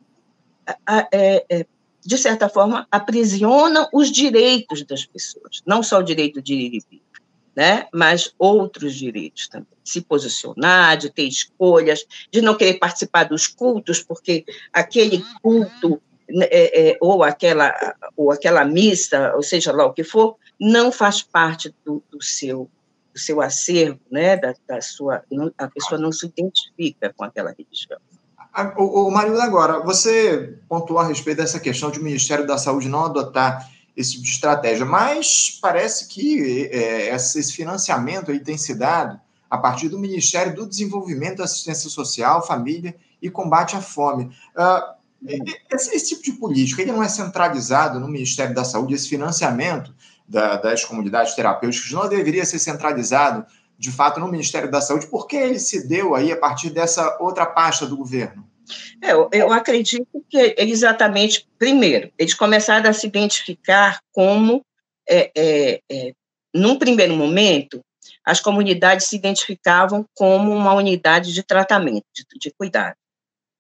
é, 1.11 1.47
é, 1.49 1.66
de 2.04 2.18
certa 2.18 2.50
forma, 2.50 2.87
aprisionam 2.90 3.88
os 3.90 4.12
direitos 4.12 4.85
das 4.85 5.07
pessoas, 5.07 5.62
não 5.66 5.83
só 5.83 6.00
o 6.00 6.02
direito 6.02 6.42
de 6.42 6.52
ir 6.52 6.75
e 6.75 6.85
vir, 6.90 7.02
né? 7.57 7.87
mas 7.90 8.35
outros 8.38 8.95
direitos 8.95 9.49
também. 9.49 9.68
Se 9.83 10.02
posicionar, 10.02 10.99
de 10.99 11.09
ter 11.09 11.26
escolhas, 11.26 12.04
de 12.30 12.42
não 12.42 12.54
querer 12.54 12.75
participar 12.75 13.25
dos 13.25 13.47
cultos, 13.47 14.02
porque 14.02 14.45
aquele 14.71 15.25
culto 15.40 15.99
é, 16.31 16.91
é, 16.91 16.99
ou, 17.01 17.23
aquela, 17.23 17.75
ou 18.17 18.31
aquela 18.31 18.65
missa, 18.65 19.33
ou 19.35 19.43
seja 19.43 19.73
lá 19.73 19.87
o 19.87 19.93
que 19.93 20.05
for, 20.05 20.37
não 20.61 20.93
faz 20.93 21.23
parte 21.23 21.75
do, 21.85 22.03
do 22.11 22.23
seu 22.23 22.71
do 23.13 23.19
seu 23.19 23.41
acervo, 23.41 23.99
né, 24.11 24.37
da, 24.37 24.55
da 24.69 24.81
sua, 24.81 25.25
a 25.57 25.67
pessoa 25.69 26.01
não 26.01 26.13
se 26.13 26.27
identifica 26.27 27.13
com 27.17 27.25
aquela 27.25 27.51
religião. 27.51 27.99
O, 28.77 29.09
o 29.09 29.11
Marilda, 29.11 29.43
agora, 29.43 29.81
você 29.81 30.57
pontuou 30.69 31.01
a 31.01 31.07
respeito 31.07 31.39
dessa 31.39 31.59
questão 31.59 31.91
de 31.91 31.99
o 31.99 32.03
Ministério 32.03 32.47
da 32.47 32.59
Saúde 32.59 32.89
não 32.89 33.07
adotar 33.07 33.69
esse 33.97 34.13
tipo 34.13 34.25
de 34.25 34.31
estratégia, 34.31 34.87
mas 34.87 35.59
parece 35.61 36.07
que 36.07 36.69
é, 36.73 37.15
esse 37.15 37.53
financiamento 37.53 38.31
aí 38.31 38.39
tem 38.39 38.57
se 38.57 38.75
dado 38.75 39.19
a 39.51 39.59
partir 39.59 39.89
do 39.89 39.99
Ministério 39.99 40.55
do 40.55 40.69
Desenvolvimento, 40.69 41.43
Assistência 41.43 41.91
Social, 41.91 42.47
Família 42.47 42.95
e 43.21 43.31
Combate 43.31 43.77
à 43.77 43.81
Fome. 43.81 44.27
Uh, 44.57 44.98
esse, 45.25 45.95
esse, 45.95 46.09
tipo 46.09 46.23
de 46.23 46.33
política 46.33 46.83
ele 46.83 46.93
não 46.93 47.03
é 47.03 47.09
centralizado 47.09 47.99
no 47.99 48.09
Ministério 48.09 48.55
da 48.55 48.65
Saúde, 48.65 48.95
esse 48.95 49.09
financiamento 49.09 49.93
da, 50.29 50.57
das 50.57 50.85
comunidades 50.85 51.35
terapêuticas 51.35 51.91
não 51.91 52.09
deveria 52.09 52.45
ser 52.45 52.59
centralizado, 52.59 53.45
de 53.79 53.91
fato, 53.91 54.21
no 54.21 54.29
Ministério 54.29 54.71
da 54.71 54.81
Saúde, 54.81 55.07
por 55.07 55.27
que 55.27 55.37
ele 55.37 55.59
se 55.59 55.87
deu 55.87 56.15
aí 56.15 56.31
a 56.31 56.37
partir 56.37 56.71
dessa 56.71 57.17
outra 57.21 57.47
pasta 57.47 57.87
do 57.87 57.97
governo? 57.97 58.47
É, 59.03 59.13
eu, 59.13 59.29
eu 59.33 59.53
acredito 59.53 60.07
que 60.29 60.55
exatamente, 60.59 61.49
primeiro, 61.59 62.11
eles 62.19 62.35
começaram 62.35 62.91
a 62.91 62.93
se 62.93 63.07
identificar 63.07 64.01
como, 64.13 64.65
é, 65.09 65.31
é, 65.35 65.81
é, 65.91 66.13
num 66.55 66.79
primeiro 66.79 67.17
momento, 67.17 67.81
as 68.25 68.41
comunidades 68.41 69.07
se 69.07 69.17
identificavam 69.17 70.05
como 70.15 70.53
uma 70.53 70.75
unidade 70.75 71.33
de 71.33 71.43
tratamento, 71.43 72.05
de, 72.15 72.25
de 72.39 72.53
cuidado. 72.57 72.95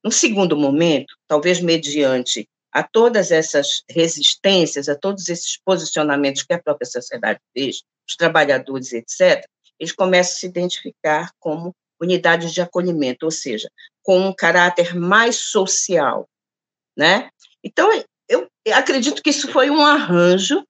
No 0.04 0.12
segundo 0.12 0.56
momento, 0.56 1.14
talvez 1.26 1.60
mediante 1.60 2.48
a 2.72 2.82
todas 2.82 3.30
essas 3.30 3.82
resistências, 3.90 4.88
a 4.88 4.96
todos 4.96 5.28
esses 5.28 5.58
posicionamentos 5.64 6.42
que 6.42 6.52
a 6.52 6.62
própria 6.62 6.86
sociedade 6.86 7.40
fez, 7.52 7.82
os 8.08 8.16
trabalhadores, 8.16 8.92
etc., 8.92 9.44
eles 9.78 9.92
começam 9.92 10.34
a 10.34 10.38
se 10.38 10.46
identificar 10.46 11.30
como 11.38 11.74
unidades 12.00 12.52
de 12.52 12.60
acolhimento, 12.60 13.24
ou 13.24 13.30
seja, 13.30 13.68
com 14.02 14.18
um 14.20 14.34
caráter 14.34 14.94
mais 14.94 15.36
social, 15.36 16.28
né? 16.96 17.30
Então, 17.62 17.90
eu 18.28 18.48
acredito 18.72 19.22
que 19.22 19.30
isso 19.30 19.50
foi 19.50 19.70
um 19.70 19.84
arranjo 19.84 20.64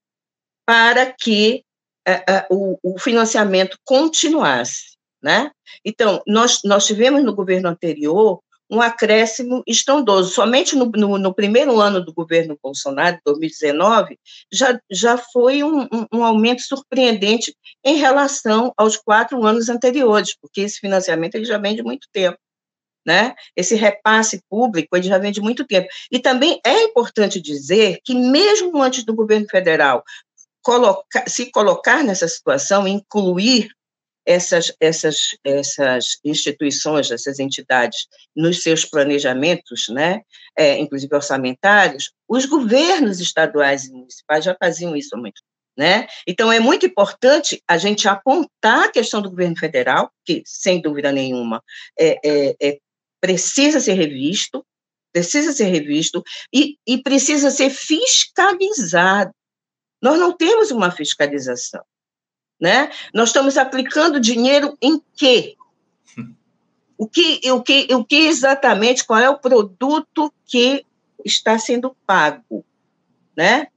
para 0.67 1.13
que 1.13 1.65
uh, 2.07 2.55
uh, 2.55 2.79
o, 2.83 2.95
o, 2.95 2.99
financiamento 2.99 3.79
continuasse, 3.85 4.97
né? 5.23 5.51
Então, 5.85 6.23
nós, 6.27 6.61
nós 6.65 6.87
tivemos 6.87 7.25
no 7.25 7.35
governo 7.35 7.69
anterior 7.69 8.41
um 8.71 8.81
acréscimo 8.81 9.63
estrondoso. 9.67 10.33
Somente 10.33 10.77
no, 10.77 10.87
no, 10.87 11.19
no, 11.19 11.35
primeiro 11.35 11.81
ano 11.81 12.05
do 12.05 12.13
governo 12.13 12.59
Bolsonaro, 12.63 13.19
2019, 13.25 14.19
já, 14.53 14.79
já 14.91 15.17
foi 15.17 15.63
um, 15.63 15.83
um, 15.83 16.07
um, 16.13 16.25
aumento 16.25 16.63
surpreendente 16.63 17.55
em 17.85 17.97
relação 17.97 18.73
aos 18.77 18.97
quatro 18.97 19.45
anos 19.45 19.69
anteriores, 19.69 20.37
porque 20.41 20.61
esse 20.61 20.79
financiamento 20.79 21.35
ele 21.35 21.45
já 21.45 21.59
vem 21.59 21.75
de 21.75 21.83
muito 21.83 22.07
tempo. 22.13 22.39
Né? 23.07 23.35
Esse 23.57 23.75
repasse 23.75 24.43
público 24.51 24.95
ele 24.95 25.09
já 25.09 25.17
vem 25.17 25.33
de 25.33 25.41
muito 25.41 25.67
tempo. 25.67 25.89
E 26.13 26.19
também 26.19 26.61
é 26.65 26.83
importante 26.83 27.41
dizer 27.41 28.01
que, 28.05 28.15
mesmo 28.15 28.83
antes 28.83 29.03
do 29.03 29.15
governo 29.15 29.47
federal 29.49 30.05
colocar, 30.63 31.27
se 31.27 31.51
colocar 31.51 32.05
nessa 32.05 32.29
situação, 32.29 32.87
incluir 32.87 33.71
essas, 34.29 34.71
essas, 34.79 35.17
essas 35.43 36.19
instituições, 36.23 37.11
essas 37.11 37.39
entidades, 37.39 38.07
nos 38.37 38.63
seus 38.63 38.85
planejamentos, 38.85 39.89
né, 39.89 40.21
é, 40.57 40.79
inclusive 40.79 41.15
orçamentários, 41.15 42.13
os 42.29 42.45
governos 42.45 43.21
estaduais 43.21 43.87
e 43.87 43.93
municipais 43.93 44.45
já 44.45 44.55
faziam 44.55 44.95
isso 44.95 45.17
há 45.17 45.19
muito 45.19 45.41
né? 45.77 46.09
Então, 46.27 46.51
é 46.51 46.59
muito 46.59 46.85
importante 46.85 47.63
a 47.69 47.79
gente 47.79 48.09
apontar 48.09 48.87
a 48.87 48.91
questão 48.91 49.23
do 49.23 49.31
governo 49.31 49.57
federal, 49.57 50.11
que, 50.25 50.43
sem 50.45 50.83
dúvida 50.83 51.13
nenhuma, 51.13 51.63
é, 51.97 52.19
é, 52.25 52.57
é 52.61 52.79
precisa 53.21 53.79
ser 53.79 53.93
revisto, 53.93 54.67
precisa 55.13 55.53
ser 55.53 55.67
revisto 55.67 56.21
e, 56.53 56.77
e 56.85 57.01
precisa 57.01 57.53
ser 57.53 57.71
fiscalizado. 57.71 59.31
Nós 60.03 60.19
não 60.19 60.37
temos 60.37 60.73
uma 60.73 60.91
fiscalização. 60.91 61.85
Né? 62.61 62.91
Nós 63.15 63.29
estamos 63.29 63.57
aplicando 63.57 64.19
dinheiro 64.19 64.77
em 64.83 65.01
quê? 65.17 65.57
O 66.97 67.07
que, 67.07 67.41
o 67.53 67.63
que, 67.63 67.95
o 67.95 68.05
que 68.05 68.17
exatamente, 68.27 69.05
qual 69.05 69.21
é 69.21 69.31
o 69.31 69.39
produto 69.39 70.33
que 70.45 70.85
está 71.25 71.57
sendo 71.57 71.97
pago, 72.05 72.65
né? 73.37 73.69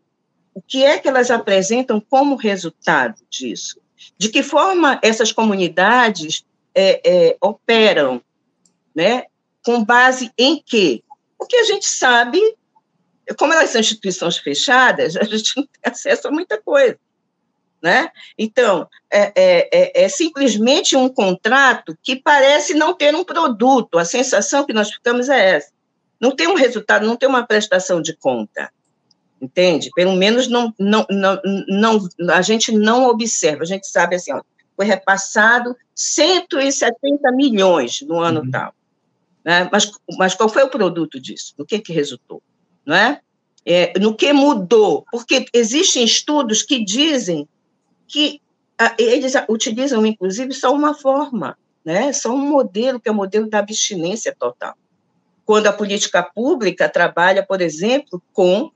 O 0.55 0.61
que 0.61 0.83
é 0.83 0.97
que 0.97 1.07
elas 1.07 1.29
apresentam 1.29 2.01
como 2.01 2.35
resultado 2.35 3.21
disso? 3.29 3.79
De 4.17 4.29
que 4.29 4.41
forma 4.41 4.99
essas 5.03 5.31
comunidades 5.31 6.43
é, 6.73 7.01
é, 7.05 7.37
operam, 7.39 8.23
né? 8.95 9.25
Com 9.63 9.85
base 9.85 10.31
em 10.35 10.61
quê? 10.65 11.03
Porque 11.37 11.55
a 11.55 11.63
gente 11.63 11.87
sabe, 11.87 12.39
como 13.37 13.53
elas 13.53 13.69
são 13.69 13.81
instituições 13.81 14.37
fechadas, 14.37 15.15
a 15.17 15.23
gente 15.23 15.55
não 15.55 15.63
tem 15.63 15.91
acesso 15.91 16.27
a 16.27 16.31
muita 16.31 16.59
coisa 16.59 16.97
né? 17.81 18.09
Então, 18.37 18.87
é, 19.11 19.31
é, 19.35 19.69
é, 19.71 20.03
é, 20.03 20.09
simplesmente 20.09 20.95
um 20.95 21.09
contrato 21.09 21.97
que 22.03 22.15
parece 22.15 22.73
não 22.73 22.93
ter 22.93 23.15
um 23.15 23.23
produto, 23.23 23.97
a 23.97 24.05
sensação 24.05 24.65
que 24.65 24.73
nós 24.73 24.91
ficamos 24.91 25.29
é 25.29 25.55
essa. 25.55 25.71
Não 26.19 26.31
tem 26.31 26.47
um 26.47 26.55
resultado, 26.55 27.05
não 27.05 27.15
tem 27.15 27.27
uma 27.27 27.45
prestação 27.45 28.01
de 28.01 28.15
conta. 28.15 28.71
entende? 29.41 29.89
Pelo 29.95 30.15
menos 30.15 30.47
não, 30.47 30.73
não, 30.77 31.05
não, 31.09 31.41
não, 32.19 32.33
a 32.33 32.43
gente 32.43 32.71
não 32.71 33.05
observa, 33.05 33.63
a 33.63 33.65
gente 33.65 33.87
sabe 33.87 34.15
assim, 34.15 34.31
ó, 34.31 34.41
foi 34.75 34.85
repassado 34.85 35.75
170 35.95 37.31
milhões 37.31 38.01
no 38.01 38.19
ano 38.19 38.41
uhum. 38.41 38.51
tal. 38.51 38.73
Né? 39.43 39.67
Mas, 39.71 39.91
mas 40.17 40.35
qual 40.35 40.47
foi 40.47 40.63
o 40.63 40.69
produto 40.69 41.19
disso? 41.19 41.55
O 41.57 41.65
que, 41.65 41.79
que 41.79 41.91
resultou? 41.91 42.41
Não 42.85 42.95
é? 42.95 43.19
é? 43.65 43.93
no 43.99 44.15
que 44.15 44.31
mudou? 44.31 45.05
Porque 45.11 45.45
existem 45.53 46.03
estudos 46.03 46.61
que 46.61 46.83
dizem 46.83 47.47
que 48.11 48.41
a, 48.77 48.93
eles 48.99 49.33
utilizam, 49.47 50.05
inclusive, 50.05 50.53
só 50.53 50.73
uma 50.73 50.93
forma, 50.93 51.57
né? 51.83 52.11
só 52.11 52.31
um 52.33 52.49
modelo, 52.49 52.99
que 52.99 53.07
é 53.07 53.11
o 53.11 53.15
modelo 53.15 53.49
da 53.49 53.59
abstinência 53.59 54.35
total. 54.37 54.75
Quando 55.45 55.67
a 55.67 55.73
política 55.73 56.21
pública 56.21 56.89
trabalha, 56.89 57.43
por 57.43 57.61
exemplo, 57.61 58.21
com 58.33 58.71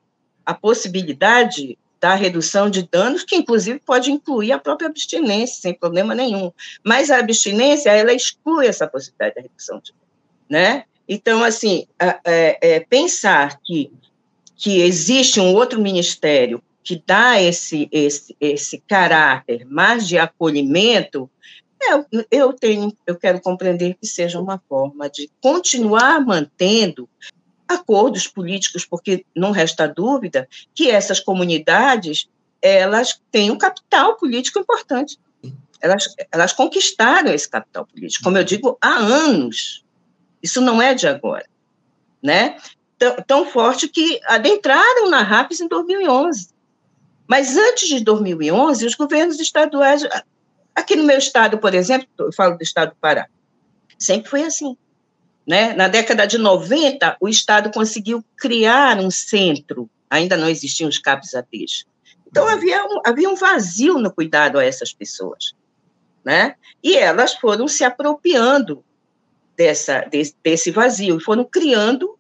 a 0.46 0.54
possibilidade 0.54 1.78
da 2.00 2.14
redução 2.14 2.70
de 2.70 2.88
danos, 2.88 3.24
que 3.24 3.36
inclusive 3.36 3.80
pode 3.80 4.12
incluir 4.12 4.52
a 4.52 4.60
própria 4.60 4.88
abstinência, 4.88 5.62
sem 5.62 5.74
problema 5.74 6.14
nenhum. 6.14 6.52
Mas 6.84 7.10
a 7.10 7.18
abstinência, 7.18 7.90
ela 7.90 8.14
exclui 8.14 8.68
essa 8.68 8.88
possibilidade 8.88 9.36
da 9.36 9.42
redução 9.42 9.80
de 9.80 9.92
danos, 9.92 10.08
né? 10.48 10.86
Então, 11.08 11.44
assim, 11.44 11.88
é, 12.00 12.58
é, 12.62 12.80
pensar 12.80 13.60
que, 13.64 13.92
que 14.56 14.82
existe 14.82 15.40
um 15.40 15.54
outro 15.54 15.82
ministério 15.82 16.62
que 16.86 17.02
dá 17.04 17.42
esse, 17.42 17.90
esse, 17.92 18.38
esse 18.40 18.78
caráter 18.88 19.66
mais 19.66 20.08
de 20.08 20.20
acolhimento, 20.20 21.28
eu, 21.82 22.06
eu, 22.30 22.54
tenho, 22.54 22.96
eu 23.08 23.16
quero 23.16 23.42
compreender 23.42 23.96
que 24.00 24.06
seja 24.06 24.40
uma 24.40 24.62
forma 24.70 25.10
de 25.10 25.30
continuar 25.42 26.24
mantendo 26.24 27.10
acordos 27.68 28.28
políticos, 28.28 28.86
porque 28.86 29.26
não 29.36 29.50
resta 29.50 29.88
dúvida 29.88 30.48
que 30.76 30.92
essas 30.92 31.20
comunidades 31.20 32.30
elas 32.62 33.20
têm 33.32 33.50
um 33.50 33.58
capital 33.58 34.16
político 34.16 34.60
importante. 34.60 35.18
Elas, 35.82 36.06
elas 36.32 36.54
conquistaram 36.54 37.34
esse 37.34 37.50
capital 37.50 37.88
político, 37.88 38.24
como 38.24 38.38
eu 38.38 38.44
digo, 38.44 38.78
há 38.80 38.96
anos. 38.96 39.84
Isso 40.42 40.62
não 40.62 40.80
é 40.80 40.94
de 40.94 41.08
agora, 41.08 41.48
né? 42.22 42.58
Tão, 42.98 43.16
tão 43.28 43.46
forte 43.48 43.88
que 43.88 44.20
adentraram 44.26 45.10
na 45.10 45.22
RAPS 45.24 45.62
em 45.62 45.68
2011. 45.68 46.55
Mas 47.28 47.58
antes 47.58 47.88
de 47.88 48.00
2011, 48.04 48.86
os 48.86 48.96
governos 48.96 49.40
estaduais, 49.40 50.04
aqui 50.74 50.96
no 50.96 51.04
meu 51.04 51.18
estado, 51.18 51.58
por 51.58 51.74
exemplo, 51.74 52.08
eu 52.20 52.34
falo 52.34 52.58
do 52.58 52.64
estado 52.64 52.90
do 52.90 52.96
Pará, 52.98 53.28
sempre 53.98 54.30
foi 54.30 54.44
assim. 54.44 54.78
Né? 55.48 55.74
Na 55.74 55.88
década 55.88 56.26
de 56.26 56.38
90, 56.38 57.18
o 57.20 57.30
Estado 57.30 57.72
conseguiu 57.72 58.24
criar 58.36 58.98
um 59.00 59.12
centro, 59.12 59.90
ainda 60.10 60.36
não 60.36 60.50
existiam 60.50 60.90
os 60.90 60.98
CAPs 60.98 61.36
APs. 61.36 61.86
Então, 62.28 62.48
havia 62.48 62.84
um, 62.84 63.02
havia 63.06 63.30
um 63.30 63.36
vazio 63.36 64.00
no 64.00 64.12
cuidado 64.12 64.58
a 64.58 64.66
essas 64.66 64.92
pessoas. 64.92 65.54
Né? 66.24 66.56
E 66.84 66.98
elas 66.98 67.36
foram 67.36 67.68
se 67.68 67.84
apropriando 67.84 68.84
dessa, 69.56 70.02
desse, 70.02 70.36
desse 70.44 70.72
vazio, 70.72 71.20
foram 71.20 71.46
criando, 71.46 72.18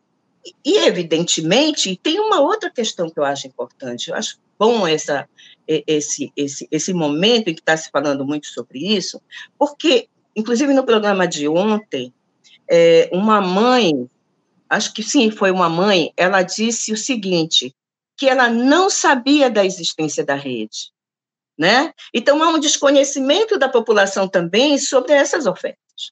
e, 0.63 0.77
evidentemente, 0.85 1.99
tem 2.01 2.19
uma 2.19 2.39
outra 2.39 2.69
questão 2.69 3.09
que 3.09 3.19
eu 3.19 3.23
acho 3.23 3.47
importante, 3.47 4.09
eu 4.09 4.15
acho 4.15 4.37
bom 4.57 4.87
essa, 4.87 5.27
esse, 5.67 6.31
esse, 6.35 6.67
esse 6.71 6.93
momento 6.93 7.49
em 7.49 7.53
que 7.53 7.61
está 7.61 7.75
se 7.75 7.89
falando 7.89 8.25
muito 8.25 8.47
sobre 8.47 8.79
isso, 8.79 9.21
porque, 9.57 10.07
inclusive 10.35 10.73
no 10.73 10.85
programa 10.85 11.27
de 11.27 11.47
ontem, 11.47 12.13
é, 12.69 13.09
uma 13.11 13.41
mãe, 13.41 14.09
acho 14.69 14.93
que 14.93 15.03
sim, 15.03 15.29
foi 15.31 15.51
uma 15.51 15.69
mãe, 15.69 16.11
ela 16.17 16.41
disse 16.41 16.91
o 16.91 16.97
seguinte, 16.97 17.75
que 18.17 18.27
ela 18.27 18.49
não 18.49 18.89
sabia 18.89 19.49
da 19.49 19.65
existência 19.65 20.23
da 20.23 20.35
rede, 20.35 20.91
né? 21.57 21.93
Então, 22.13 22.41
há 22.43 22.49
um 22.49 22.59
desconhecimento 22.59 23.57
da 23.57 23.69
população 23.69 24.27
também 24.27 24.77
sobre 24.77 25.13
essas 25.13 25.45
ofertas, 25.45 26.11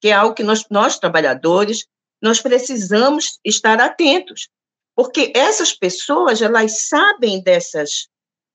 que 0.00 0.08
é 0.08 0.12
algo 0.12 0.34
que 0.34 0.42
nós, 0.42 0.64
nós 0.70 0.98
trabalhadores, 0.98 1.86
nós 2.20 2.40
precisamos 2.40 3.38
estar 3.44 3.80
atentos, 3.80 4.48
porque 4.94 5.32
essas 5.34 5.72
pessoas, 5.72 6.40
elas 6.40 6.86
sabem 6.88 7.42
dessas, 7.42 8.08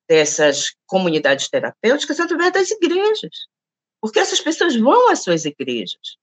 dessas 0.07 0.73
comunidades 0.87 1.49
terapêuticas 1.49 2.19
através 2.19 2.53
das 2.53 2.71
igrejas, 2.71 3.47
porque 4.01 4.19
essas 4.19 4.39
pessoas 4.39 4.75
vão 4.75 5.09
às 5.09 5.23
suas 5.23 5.45
igrejas, 5.45 6.17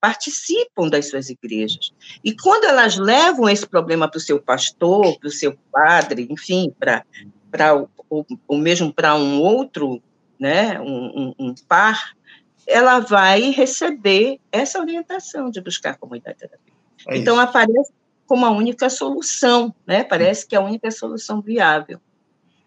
participam 0.00 0.88
das 0.88 1.08
suas 1.08 1.30
igrejas. 1.30 1.92
E 2.22 2.34
quando 2.36 2.64
elas 2.64 2.96
levam 2.96 3.48
esse 3.48 3.66
problema 3.66 4.10
para 4.10 4.18
o 4.18 4.20
seu 4.20 4.40
pastor, 4.42 5.18
para 5.18 5.28
o 5.28 5.32
seu 5.32 5.56
padre, 5.72 6.26
enfim, 6.28 6.74
para 6.78 7.04
o, 8.10 8.24
o 8.48 8.58
mesmo 8.58 8.92
para 8.92 9.14
um 9.14 9.40
outro, 9.40 10.02
né, 10.38 10.80
um, 10.80 11.06
um, 11.30 11.34
um, 11.38 11.54
par, 11.68 12.14
ela 12.66 12.98
vai 12.98 13.50
receber 13.50 14.40
essa 14.50 14.80
orientação 14.80 15.48
de 15.48 15.60
buscar 15.60 15.96
comunidade 15.96 16.38
terapêutica. 16.38 16.74
É 17.08 17.16
então, 17.16 17.38
aparece 17.38 17.92
como 18.26 18.44
a 18.46 18.50
única 18.50 18.88
solução, 18.88 19.74
né? 19.86 20.04
Parece 20.04 20.46
que 20.46 20.54
é 20.54 20.58
a 20.58 20.62
única 20.62 20.90
solução 20.90 21.40
viável. 21.40 22.00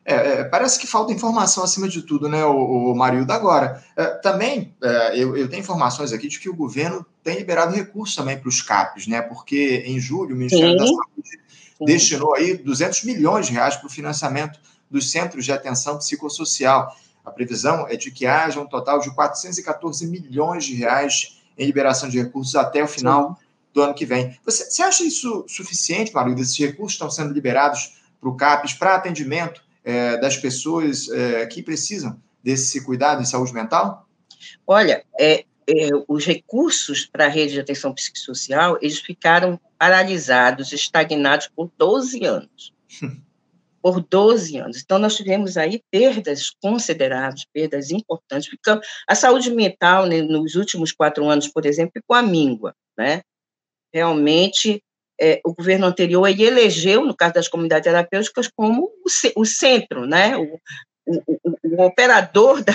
É, 0.10 0.16
é, 0.16 0.44
parece 0.46 0.80
que 0.80 0.88
falta 0.88 1.12
informação 1.12 1.66
acima 1.66 1.90
de 1.90 2.02
tudo, 2.02 2.30
né, 2.30 2.46
o, 2.46 2.94
o 2.94 2.96
Marildo? 2.96 3.34
Agora, 3.34 3.84
é, 3.94 4.06
também 4.06 4.74
é, 4.82 5.22
eu, 5.22 5.36
eu, 5.36 5.50
tenho 5.50 5.60
informações 5.60 6.14
aqui 6.14 6.30
de 6.30 6.40
que 6.40 6.50
o 6.50 6.56
governo 6.56 7.06
tem 7.22 7.38
liberado 7.38 7.76
recursos 7.76 8.16
também 8.16 8.38
para 8.38 8.48
os 8.48 8.62
CAPs, 8.62 9.06
né? 9.06 9.22
Porque 9.22 9.84
em 9.86 10.00
julho 10.00 10.34
o 10.34 10.38
Ministério 10.38 10.72
Sim. 10.72 10.78
da 10.78 10.86
Saúde 10.86 11.30
Sim. 11.78 11.86
destinou 11.86 12.34
aí 12.36 12.56
200 12.56 13.04
milhões 13.04 13.48
de 13.48 13.52
reais 13.52 13.76
para 13.76 13.88
o 13.88 13.90
financiamento 13.90 14.62
dos 14.90 15.12
centros 15.12 15.44
de 15.44 15.52
atenção 15.52 15.98
psicossocial. 15.98 16.96
A 17.26 17.30
previsão 17.30 17.86
é 17.90 17.98
de 17.98 18.10
que 18.10 18.26
haja 18.26 18.62
um 18.62 18.66
total 18.66 19.02
de 19.02 19.14
414 19.14 20.08
milhões 20.08 20.64
de 20.64 20.74
reais 20.74 21.42
em 21.58 21.66
liberação 21.66 22.08
de 22.08 22.18
recursos 22.18 22.56
até 22.56 22.82
o 22.82 22.88
final 22.88 23.32
Sim. 23.38 23.47
Do 23.78 23.84
ano 23.84 23.94
que 23.94 24.06
vem. 24.06 24.36
Você, 24.44 24.70
você 24.70 24.82
acha 24.82 25.04
isso 25.04 25.46
suficiente, 25.48 26.12
Marildo? 26.12 26.42
Esses 26.42 26.58
recursos 26.58 26.94
estão 26.94 27.12
sendo 27.12 27.32
liberados 27.32 27.96
para 28.20 28.30
o 28.30 28.36
CAPES 28.36 28.74
para 28.74 28.96
atendimento 28.96 29.62
é, 29.84 30.18
das 30.18 30.36
pessoas 30.36 31.08
é, 31.10 31.46
que 31.46 31.62
precisam 31.62 32.20
desse 32.44 32.84
cuidado 32.84 33.22
de 33.22 33.30
saúde 33.30 33.54
mental? 33.54 34.08
Olha, 34.66 35.04
é, 35.20 35.46
é, 35.70 35.90
os 36.08 36.26
recursos 36.26 37.06
para 37.06 37.26
a 37.26 37.30
rede 37.30 37.54
de 37.54 37.60
atenção 37.60 37.94
psicossocial, 37.94 38.80
eles 38.82 39.00
ficaram 39.00 39.60
paralisados, 39.78 40.74
estagnados 40.74 41.48
por 41.56 41.72
12 41.78 42.26
anos. 42.26 42.74
por 43.80 44.02
12 44.02 44.58
anos. 44.58 44.82
Então, 44.84 44.98
nós 44.98 45.16
tivemos 45.16 45.56
aí 45.56 45.84
perdas 45.92 46.50
consideráveis, 46.50 47.46
perdas 47.54 47.92
importantes. 47.92 48.50
A 49.08 49.14
saúde 49.14 49.52
mental, 49.52 50.08
né, 50.08 50.22
nos 50.24 50.56
últimos 50.56 50.92
quatro 50.92 51.30
anos, 51.30 51.48
por 51.48 51.64
exemplo, 51.64 51.92
ficou 51.94 52.16
a 52.16 52.24
míngua, 52.24 52.76
né? 52.98 53.22
Realmente, 53.94 54.82
é, 55.20 55.42
o 55.46 55.54
governo 55.54 55.86
anterior 55.88 56.28
ele 56.28 56.44
elegeu, 56.44 57.06
no 57.06 57.16
caso 57.16 57.34
das 57.34 57.48
comunidades 57.48 57.86
terapêuticas, 57.86 58.48
como 58.48 58.86
o, 58.86 59.42
o 59.42 59.46
centro, 59.46 60.06
né? 60.06 60.38
O, 60.38 60.60
o, 61.08 61.58
o, 61.64 61.82
operador 61.82 62.64
da, 62.64 62.74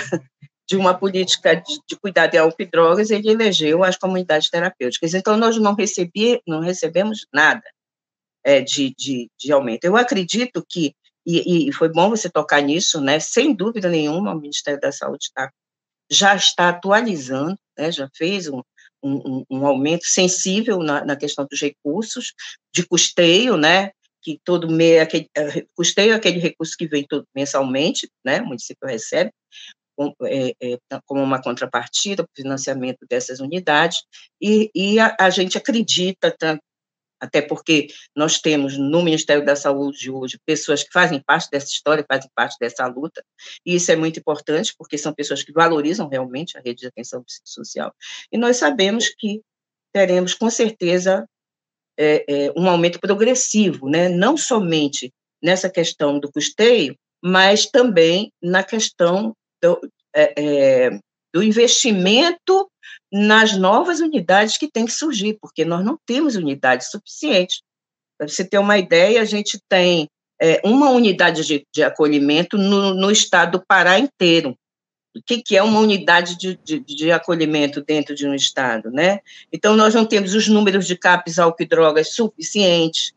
de 0.67 0.75
uma 0.75 0.93
política 0.93 1.55
de, 1.55 1.79
de 1.87 1.95
cuidado 1.95 2.31
de 2.31 2.37
álcool 2.37 2.61
e 2.61 2.65
drogas, 2.65 3.11
ele 3.11 3.29
elegeu 3.29 3.83
as 3.83 3.97
comunidades 3.97 4.49
terapêuticas. 4.49 5.13
Então, 5.13 5.37
nós 5.37 5.57
não, 5.57 5.75
recebi, 5.75 6.41
não 6.47 6.59
recebemos 6.59 7.25
nada 7.33 7.63
é, 8.43 8.61
de, 8.61 8.93
de, 8.97 9.29
de 9.39 9.51
aumento. 9.51 9.85
Eu 9.85 9.95
acredito 9.95 10.65
que, 10.67 10.95
e, 11.25 11.69
e, 11.69 11.73
foi 11.73 11.89
bom 11.89 12.09
você 12.09 12.29
tocar 12.29 12.61
nisso, 12.61 12.99
né? 12.99 13.19
sem 13.19 13.53
dúvida 13.53 13.89
nenhuma, 13.89 14.33
o 14.33 14.39
Ministério 14.39 14.79
da 14.79 14.91
Saúde 14.91 15.29
tá, 15.33 15.51
já 16.09 16.35
está 16.35 16.69
atualizando, 16.69 17.57
né? 17.77 17.91
já 17.91 18.09
fez 18.15 18.47
um, 18.47 18.61
um, 19.03 19.45
um 19.49 19.67
aumento 19.67 20.05
sensível 20.05 20.79
na, 20.79 21.03
na, 21.03 21.15
questão 21.15 21.45
dos 21.49 21.59
recursos, 21.59 22.33
de 22.73 22.85
custeio, 22.85 23.57
né? 23.57 23.91
que 24.21 24.39
todo 24.45 24.71
mês, 24.71 25.01
aquele, 25.01 25.29
eh, 25.35 25.65
custeio 25.75 26.13
é 26.13 26.15
aquele 26.15 26.39
recurso 26.39 26.77
que 26.77 26.87
vem 26.87 27.05
todo, 27.05 27.27
mensalmente, 27.35 28.09
né? 28.25 28.41
o 28.41 28.45
município 28.45 28.87
recebe, 28.87 29.31
com, 29.95 30.13
é, 30.23 30.53
é, 30.61 30.77
como 31.05 31.21
uma 31.21 31.41
contrapartida 31.41 32.23
para 32.23 32.31
o 32.31 32.41
financiamento 32.41 33.05
dessas 33.07 33.39
unidades, 33.39 33.99
e, 34.41 34.71
e 34.73 34.99
a, 34.99 35.15
a, 35.19 35.29
gente 35.29 35.57
acredita, 35.57 36.31
até 37.23 37.41
porque 37.41 37.87
nós 38.13 38.39
temos 38.39 38.77
no 38.77 39.01
Ministério 39.01 39.45
da 39.45 39.55
Saúde 39.55 40.11
hoje 40.11 40.37
pessoas 40.45 40.83
que 40.83 40.91
fazem 40.91 41.21
parte 41.21 41.49
dessa 41.49 41.67
história, 41.67 42.05
fazem 42.05 42.29
parte 42.35 42.57
dessa 42.59 42.85
luta, 42.85 43.23
e 43.65 43.75
isso 43.75 43.89
é 43.93 43.95
muito 43.95 44.19
importante, 44.19 44.75
porque 44.77 44.97
são 44.97 45.13
pessoas 45.13 45.41
que 45.41 45.53
valorizam 45.53 46.09
realmente 46.09 46.57
a 46.57 46.61
rede 46.61 46.81
de 46.81 46.87
atenção 46.87 47.23
psicossocial, 47.23 47.95
e 48.29 48.37
nós 48.37 48.57
sabemos 48.57 49.07
que 49.07 49.41
teremos, 49.93 50.33
com 50.33 50.49
certeza, 50.49 51.25
é, 51.97 52.25
é, 52.27 52.53
um 52.57 52.67
aumento 52.67 52.99
progressivo, 52.99 53.87
né? 53.87 54.09
não 54.09 54.35
somente 54.35 55.13
nessa 55.41 55.69
questão 55.69 56.19
do 56.19 56.29
custeio, 56.29 56.93
mas 57.23 57.67
também 57.67 58.33
na 58.41 58.63
questão 58.63 59.33
do, 59.61 59.79
é, 60.13 60.33
é, 60.35 60.99
do 61.33 61.41
investimento 61.41 62.69
nas 63.11 63.57
novas 63.57 63.99
unidades 63.99 64.57
que 64.57 64.69
tem 64.69 64.85
que 64.85 64.91
surgir, 64.91 65.37
porque 65.41 65.65
nós 65.65 65.83
não 65.83 65.97
temos 66.05 66.35
unidades 66.35 66.89
suficientes. 66.89 67.61
Para 68.17 68.27
você 68.27 68.45
ter 68.45 68.57
uma 68.57 68.77
ideia, 68.77 69.21
a 69.21 69.25
gente 69.25 69.59
tem 69.67 70.07
é, 70.41 70.61
uma 70.63 70.89
unidade 70.89 71.45
de, 71.45 71.65
de 71.73 71.83
acolhimento 71.83 72.57
no, 72.57 72.93
no, 72.93 73.11
estado 73.11 73.53
do 73.57 73.65
Pará 73.65 73.97
inteiro. 73.97 74.57
O 75.15 75.21
que, 75.23 75.41
que 75.41 75.55
é 75.55 75.61
uma 75.61 75.79
unidade 75.79 76.37
de, 76.37 76.59
de, 76.63 76.79
de, 76.79 77.11
acolhimento 77.11 77.81
dentro 77.81 78.15
de 78.15 78.27
um 78.27 78.33
estado, 78.33 78.89
né? 78.89 79.19
Então, 79.51 79.75
nós 79.75 79.93
não 79.93 80.05
temos 80.05 80.33
os 80.33 80.47
números 80.47 80.87
de 80.87 80.97
CAPs, 80.97 81.37
álcool 81.37 81.61
e 81.61 81.67
drogas 81.67 82.15
suficientes 82.15 83.13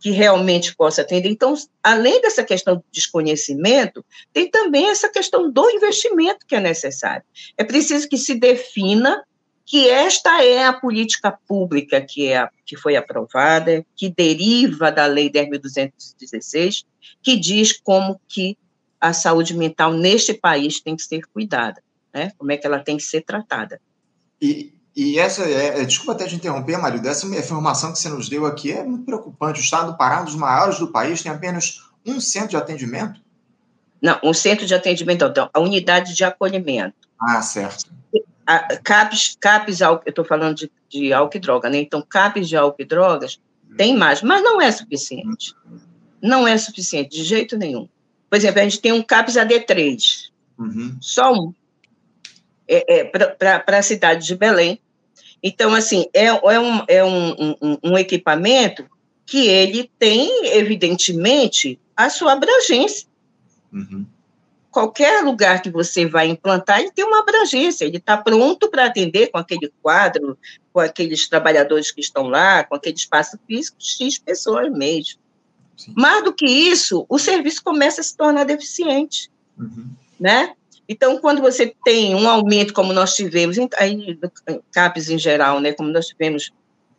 que 0.00 0.10
realmente 0.10 0.74
possa 0.76 1.02
atender. 1.02 1.28
Então, 1.28 1.54
além 1.82 2.20
dessa 2.20 2.44
questão 2.44 2.76
do 2.76 2.84
desconhecimento, 2.90 4.04
tem 4.32 4.50
também 4.50 4.88
essa 4.88 5.08
questão 5.08 5.50
do 5.50 5.70
investimento 5.70 6.46
que 6.46 6.54
é 6.54 6.60
necessário. 6.60 7.24
É 7.56 7.64
preciso 7.64 8.08
que 8.08 8.16
se 8.16 8.34
defina 8.34 9.24
que 9.66 9.88
esta 9.88 10.42
é 10.42 10.64
a 10.64 10.72
política 10.72 11.30
pública 11.46 12.00
que, 12.00 12.32
é, 12.32 12.48
que 12.64 12.76
foi 12.76 12.96
aprovada, 12.96 13.84
que 13.94 14.08
deriva 14.08 14.90
da 14.90 15.04
Lei 15.04 15.28
10.216, 15.30 16.86
que 17.22 17.36
diz 17.36 17.78
como 17.78 18.18
que 18.26 18.56
a 18.98 19.12
saúde 19.12 19.54
mental 19.54 19.92
neste 19.92 20.32
país 20.32 20.80
tem 20.80 20.96
que 20.96 21.02
ser 21.02 21.22
cuidada, 21.26 21.82
né? 22.14 22.32
como 22.38 22.50
é 22.50 22.56
que 22.56 22.66
ela 22.66 22.78
tem 22.78 22.96
que 22.96 23.02
ser 23.02 23.20
tratada. 23.20 23.80
E, 24.40 24.72
e 25.00 25.18
essa, 25.18 25.44
é, 25.44 25.80
é 25.80 25.84
desculpa 25.84 26.12
até 26.12 26.26
te 26.26 26.34
interromper, 26.34 26.78
Marido, 26.78 27.06
essa 27.06 27.26
informação 27.26 27.92
que 27.92 27.98
você 27.98 28.08
nos 28.08 28.28
deu 28.28 28.46
aqui 28.46 28.72
é 28.72 28.82
muito 28.82 29.04
preocupante. 29.04 29.60
O 29.60 29.62
estado 29.62 29.92
do 29.92 29.96
Pará, 29.96 30.22
um 30.22 30.24
dos 30.24 30.34
maiores 30.34 30.78
do 30.78 30.88
país, 30.88 31.22
tem 31.22 31.30
apenas 31.30 31.82
um 32.04 32.20
centro 32.20 32.50
de 32.50 32.56
atendimento? 32.56 33.20
Não, 34.00 34.18
um 34.22 34.32
centro 34.32 34.66
de 34.66 34.74
atendimento, 34.74 35.24
então, 35.24 35.50
a 35.52 35.60
unidade 35.60 36.14
de 36.14 36.24
acolhimento. 36.24 36.96
Ah, 37.20 37.42
certo 37.42 37.98
a, 38.48 38.78
CAPs, 38.78 39.36
CAPs 39.38 39.80
eu 39.82 40.00
estou 40.06 40.24
falando 40.24 40.56
de, 40.56 40.72
de 40.88 41.12
álcool 41.12 41.36
e 41.36 41.40
droga, 41.40 41.68
né? 41.68 41.78
Então, 41.78 42.00
CAPs 42.00 42.48
de 42.48 42.56
álcool 42.56 42.80
e 42.80 42.84
drogas 42.86 43.38
tem 43.76 43.94
mais, 43.94 44.22
mas 44.22 44.42
não 44.42 44.58
é 44.58 44.70
suficiente. 44.72 45.54
Não 46.22 46.48
é 46.48 46.56
suficiente, 46.56 47.10
de 47.14 47.24
jeito 47.24 47.58
nenhum. 47.58 47.86
Por 48.30 48.36
exemplo, 48.36 48.60
a 48.60 48.64
gente 48.64 48.80
tem 48.80 48.92
um 48.92 49.02
CAPs 49.02 49.34
AD3, 49.34 50.30
uhum. 50.58 50.96
só 50.98 51.30
um, 51.30 51.52
é, 52.66 53.00
é, 53.00 53.04
para 53.04 53.78
a 53.78 53.82
cidade 53.82 54.26
de 54.26 54.34
Belém. 54.34 54.80
Então, 55.42 55.74
assim, 55.74 56.06
é, 56.12 56.26
é, 56.26 56.60
um, 56.60 56.84
é 56.88 57.04
um, 57.04 57.56
um, 57.60 57.78
um 57.84 57.98
equipamento 57.98 58.84
que 59.24 59.46
ele 59.46 59.90
tem, 59.98 60.46
evidentemente, 60.56 61.78
a 61.96 62.10
sua 62.10 62.32
abrangência. 62.32 63.06
Uhum 63.72 64.06
qualquer 64.78 65.24
lugar 65.24 65.60
que 65.60 65.70
você 65.70 66.06
vai 66.06 66.28
implantar, 66.28 66.78
ele 66.78 66.92
tem 66.92 67.04
uma 67.04 67.20
abrangência, 67.20 67.84
ele 67.84 67.96
está 67.96 68.16
pronto 68.16 68.70
para 68.70 68.84
atender 68.84 69.28
com 69.28 69.38
aquele 69.38 69.72
quadro, 69.82 70.38
com 70.72 70.78
aqueles 70.78 71.28
trabalhadores 71.28 71.90
que 71.90 72.00
estão 72.00 72.28
lá, 72.28 72.62
com 72.62 72.76
aquele 72.76 72.94
espaço 72.94 73.36
físico, 73.44 73.76
X 73.80 74.18
pessoas 74.18 74.70
mesmo. 74.70 75.18
Sim. 75.76 75.94
Mais 75.96 76.22
do 76.22 76.32
que 76.32 76.46
isso, 76.46 77.04
o 77.08 77.18
serviço 77.18 77.62
começa 77.64 78.00
a 78.00 78.04
se 78.04 78.16
tornar 78.16 78.44
deficiente, 78.44 79.30
uhum. 79.58 79.88
né? 80.18 80.54
Então, 80.88 81.18
quando 81.18 81.42
você 81.42 81.74
tem 81.84 82.14
um 82.14 82.26
aumento, 82.26 82.72
como 82.72 82.94
nós 82.94 83.14
tivemos, 83.14 83.58
aí, 83.76 84.18
CAPES 84.72 85.10
em 85.10 85.18
geral, 85.18 85.60
né, 85.60 85.72
como 85.72 85.90
nós 85.90 86.06
tivemos 86.06 86.50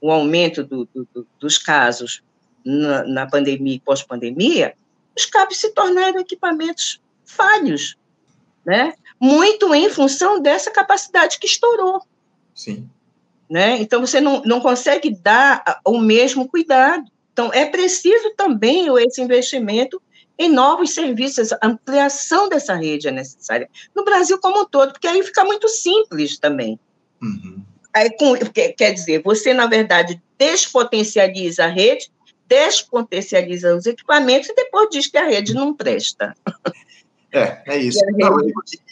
um 0.02 0.12
aumento 0.12 0.64
do, 0.64 0.88
do, 0.94 1.28
dos 1.40 1.58
casos 1.58 2.22
na, 2.64 3.04
na 3.04 3.28
pandemia 3.28 3.76
e 3.76 3.80
pós-pandemia, 3.80 4.76
os 5.18 5.26
CAPES 5.26 5.58
se 5.58 5.74
tornaram 5.74 6.20
equipamentos 6.20 7.02
falhos, 7.26 7.98
né? 8.66 8.94
Muito 9.20 9.74
em 9.74 9.90
função 9.90 10.40
dessa 10.40 10.72
capacidade 10.72 11.40
que 11.40 11.48
estourou. 11.48 12.02
Sim. 12.56 12.88
Né? 13.50 13.82
Então, 13.82 14.00
você 14.00 14.22
não, 14.22 14.42
não 14.44 14.62
consegue 14.62 15.10
dar 15.10 15.82
o 15.84 16.00
mesmo 16.00 16.48
cuidado. 16.48 17.12
Então, 17.34 17.52
é 17.52 17.66
preciso 17.66 18.34
também 18.36 18.88
esse 19.00 19.22
investimento 19.22 20.02
em 20.40 20.50
novos 20.50 20.92
serviços, 20.92 21.52
a 21.52 21.60
ampliação 21.62 22.48
dessa 22.48 22.74
rede 22.74 23.10
é 23.10 23.12
necessária. 23.12 23.70
No 23.94 24.06
Brasil 24.06 24.40
como 24.40 24.62
um 24.62 24.66
todo, 24.66 24.94
porque 24.94 25.08
aí 25.08 25.22
fica 25.22 25.44
muito 25.44 25.68
simples 25.68 26.40
também. 26.40 26.80
Uhum. 27.22 27.62
Aí, 27.94 28.10
com, 28.16 28.34
quer 28.78 28.94
dizer, 28.94 29.22
você, 29.22 29.54
na 29.54 29.68
verdade, 29.68 30.22
despotencializa 30.38 31.66
a 31.66 31.68
rede, 31.68 32.10
despotencializa 32.48 33.76
os 33.76 33.86
equipamentos 33.86 34.48
e 34.48 34.56
depois 34.56 34.88
diz 34.90 35.08
que 35.08 35.18
a 35.18 35.28
rede 35.28 35.54
não 35.54 35.74
presta. 35.74 36.34
É, 37.32 37.62
é 37.68 37.78
isso. 37.78 38.00
Não, 38.18 38.38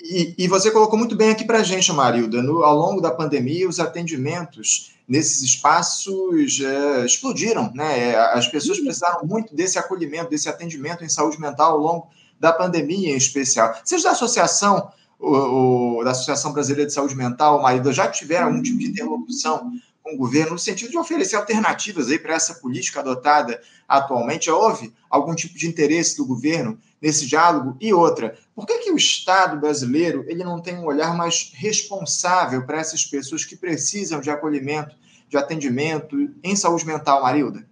e, 0.03 0.35
e, 0.37 0.47
você 0.47 0.69
colocou 0.69 0.97
muito 0.97 1.15
bem 1.15 1.31
aqui 1.31 1.43
para 1.43 1.59
a 1.59 1.63
gente, 1.63 1.91
Marilda, 1.91 2.41
no, 2.41 2.63
ao 2.63 2.75
longo 2.77 3.01
da 3.01 3.09
pandemia, 3.09 3.67
os 3.67 3.79
atendimentos 3.79 4.93
nesses 5.07 5.41
espaços 5.41 6.59
é, 6.59 7.05
explodiram, 7.05 7.71
né? 7.73 8.15
As 8.15 8.47
pessoas 8.47 8.79
precisaram 8.79 9.25
muito 9.25 9.55
desse 9.55 9.79
acolhimento, 9.79 10.29
desse 10.29 10.49
atendimento 10.49 11.03
em 11.03 11.09
saúde 11.09 11.39
mental 11.39 11.73
ao 11.73 11.79
longo 11.79 12.07
da 12.39 12.51
pandemia, 12.53 13.11
em 13.11 13.17
especial. 13.17 13.73
Vocês 13.83 14.03
da 14.03 14.11
associação, 14.11 14.91
o, 15.19 15.99
o, 15.99 16.03
da 16.03 16.11
Associação 16.11 16.53
Brasileira 16.53 16.85
de 16.85 16.93
Saúde 16.93 17.15
Mental, 17.15 17.61
Marilda, 17.61 17.91
já 17.91 18.07
tiveram 18.07 18.47
algum 18.47 18.61
tipo 18.61 18.77
de 18.77 18.87
interlocução 18.87 19.71
com 20.07 20.15
o 20.15 20.17
governo 20.17 20.53
no 20.53 20.59
sentido 20.59 20.89
de 20.89 20.97
oferecer 20.97 21.35
alternativas 21.35 22.09
aí 22.09 22.17
para 22.17 22.35
essa 22.35 22.55
política 22.55 23.01
adotada 23.01 23.61
atualmente? 23.87 24.49
Houve 24.49 24.93
algum 25.09 25.35
tipo 25.35 25.57
de 25.57 25.67
interesse 25.67 26.15
do 26.15 26.25
governo 26.25 26.79
nesse 27.01 27.25
diálogo? 27.25 27.75
E 27.81 27.93
outra, 27.93 28.37
por 28.55 28.65
que, 28.65 28.79
que 28.79 28.91
o 28.91 28.95
Estado 28.97 29.59
brasileiro 29.59 30.23
ele 30.27 30.43
não 30.43 30.61
tem 30.61 30.75
um 30.75 30.85
olhar 30.85 31.15
mais 31.15 31.51
responsável 31.53 32.65
para 32.65 32.79
essas 32.79 33.05
pessoas 33.05 33.43
que 33.43 33.57
precisam 33.57 34.21
de 34.21 34.29
acolhimento, 34.29 34.95
de 35.27 35.35
atendimento 35.35 36.15
em 36.41 36.55
saúde 36.55 36.85
mental, 36.85 37.21
Marilda? 37.21 37.67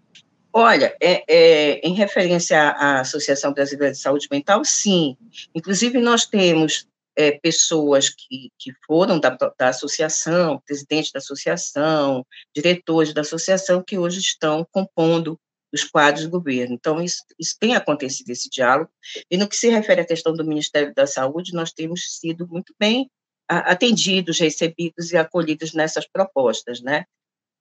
Olha, 0.51 0.95
é, 1.01 1.23
é, 1.27 1.79
em 1.85 1.93
referência 1.93 2.57
à 2.57 3.01
Associação 3.01 3.53
Brasileira 3.53 3.91
de 3.91 3.99
Saúde 3.99 4.27
Mental, 4.31 4.63
sim. 4.63 5.17
Inclusive, 5.53 5.99
nós 5.99 6.25
temos 6.25 6.87
é, 7.15 7.32
pessoas 7.32 8.10
que, 8.10 8.51
que 8.60 8.71
foram 8.86 9.19
da, 9.19 9.30
da 9.30 9.69
associação, 9.69 10.62
presidente 10.65 11.12
da 11.13 11.19
associação, 11.19 12.25
diretores 12.56 13.13
da 13.13 13.21
associação, 13.21 13.84
que 13.86 13.97
hoje 13.97 14.19
estão 14.19 14.65
compondo 14.71 15.39
os 15.73 15.84
quadros 15.84 16.23
do 16.23 16.30
governo. 16.32 16.73
Então, 16.73 17.01
isso, 17.01 17.23
isso 17.39 17.56
tem 17.60 17.75
acontecido, 17.75 18.30
esse 18.30 18.49
diálogo, 18.49 18.89
e 19.30 19.38
no 19.38 19.47
que 19.47 19.58
se 19.58 19.69
refere 19.69 20.01
à 20.01 20.06
questão 20.06 20.34
do 20.34 20.45
Ministério 20.45 20.93
da 20.93 21.06
Saúde, 21.06 21.54
nós 21.54 21.71
temos 21.71 22.17
sido 22.17 22.47
muito 22.47 22.73
bem 22.80 23.10
atendidos, 23.47 24.39
recebidos 24.39 25.12
e 25.12 25.17
acolhidos 25.17 25.73
nessas 25.73 26.08
propostas, 26.08 26.82
né? 26.82 27.06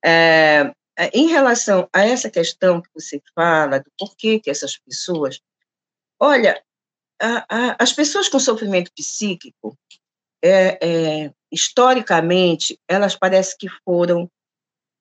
É, 0.05 0.73
em 1.12 1.29
relação 1.29 1.88
a 1.93 2.07
essa 2.07 2.31
questão 2.31 2.81
que 2.81 2.88
você 2.95 3.21
fala, 3.35 3.81
do 3.81 3.90
porquê 3.99 4.38
que 4.38 4.51
essas 4.51 4.79
pessoas... 4.79 5.40
Olha, 6.19 6.62
as 7.78 7.92
pessoas 7.92 8.28
com 8.28 8.38
sofrimento 8.38 8.90
psíquico, 8.92 9.76
é, 10.42 10.78
é, 10.80 11.32
historicamente, 11.50 12.78
elas 12.88 13.16
parecem 13.16 13.56
que 13.58 13.68
foram 13.84 14.30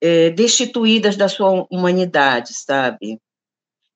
é, 0.02 0.30
destituídas 0.30 1.18
da 1.18 1.28
sua 1.28 1.66
humanidade, 1.70 2.54
sabe? 2.54 3.20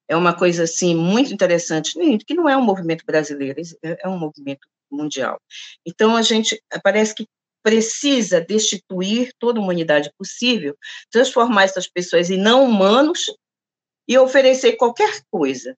É 0.09 0.15
uma 0.15 0.33
coisa, 0.33 0.63
assim, 0.63 0.95
muito 0.95 1.33
interessante, 1.33 1.97
que 2.25 2.33
não 2.33 2.47
é 2.47 2.57
um 2.57 2.63
movimento 2.63 3.05
brasileiro, 3.05 3.61
é, 3.83 3.97
é 4.03 4.07
um 4.07 4.17
movimento 4.17 4.67
mundial. 4.91 5.39
Então, 5.85 6.15
a 6.15 6.21
gente 6.21 6.61
parece 6.83 7.13
que 7.13 7.27
precisa 7.63 8.39
destituir 8.39 9.33
toda 9.37 9.59
a 9.59 9.61
humanidade 9.63 10.11
possível, 10.17 10.77
transformar 11.11 11.63
essas 11.63 11.87
pessoas 11.87 12.29
em 12.29 12.37
não 12.37 12.63
humanos 12.63 13.25
e 14.07 14.17
oferecer 14.17 14.73
qualquer 14.77 15.21
coisa, 15.29 15.75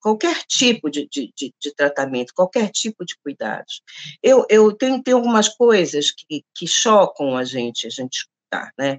qualquer 0.00 0.42
tipo 0.46 0.90
de, 0.90 1.08
de, 1.08 1.32
de, 1.36 1.54
de, 1.60 1.74
tratamento, 1.74 2.32
qualquer 2.34 2.70
tipo 2.70 3.04
de 3.04 3.14
cuidados. 3.22 3.82
Eu, 4.22 4.46
eu 4.48 4.72
tenho, 4.72 5.02
tenho 5.02 5.18
algumas 5.18 5.48
coisas 5.48 6.10
que, 6.10 6.44
que 6.54 6.66
chocam 6.66 7.36
a 7.36 7.44
gente, 7.44 7.86
a 7.86 7.90
gente 7.90 8.14
escutar, 8.14 8.72
né? 8.78 8.98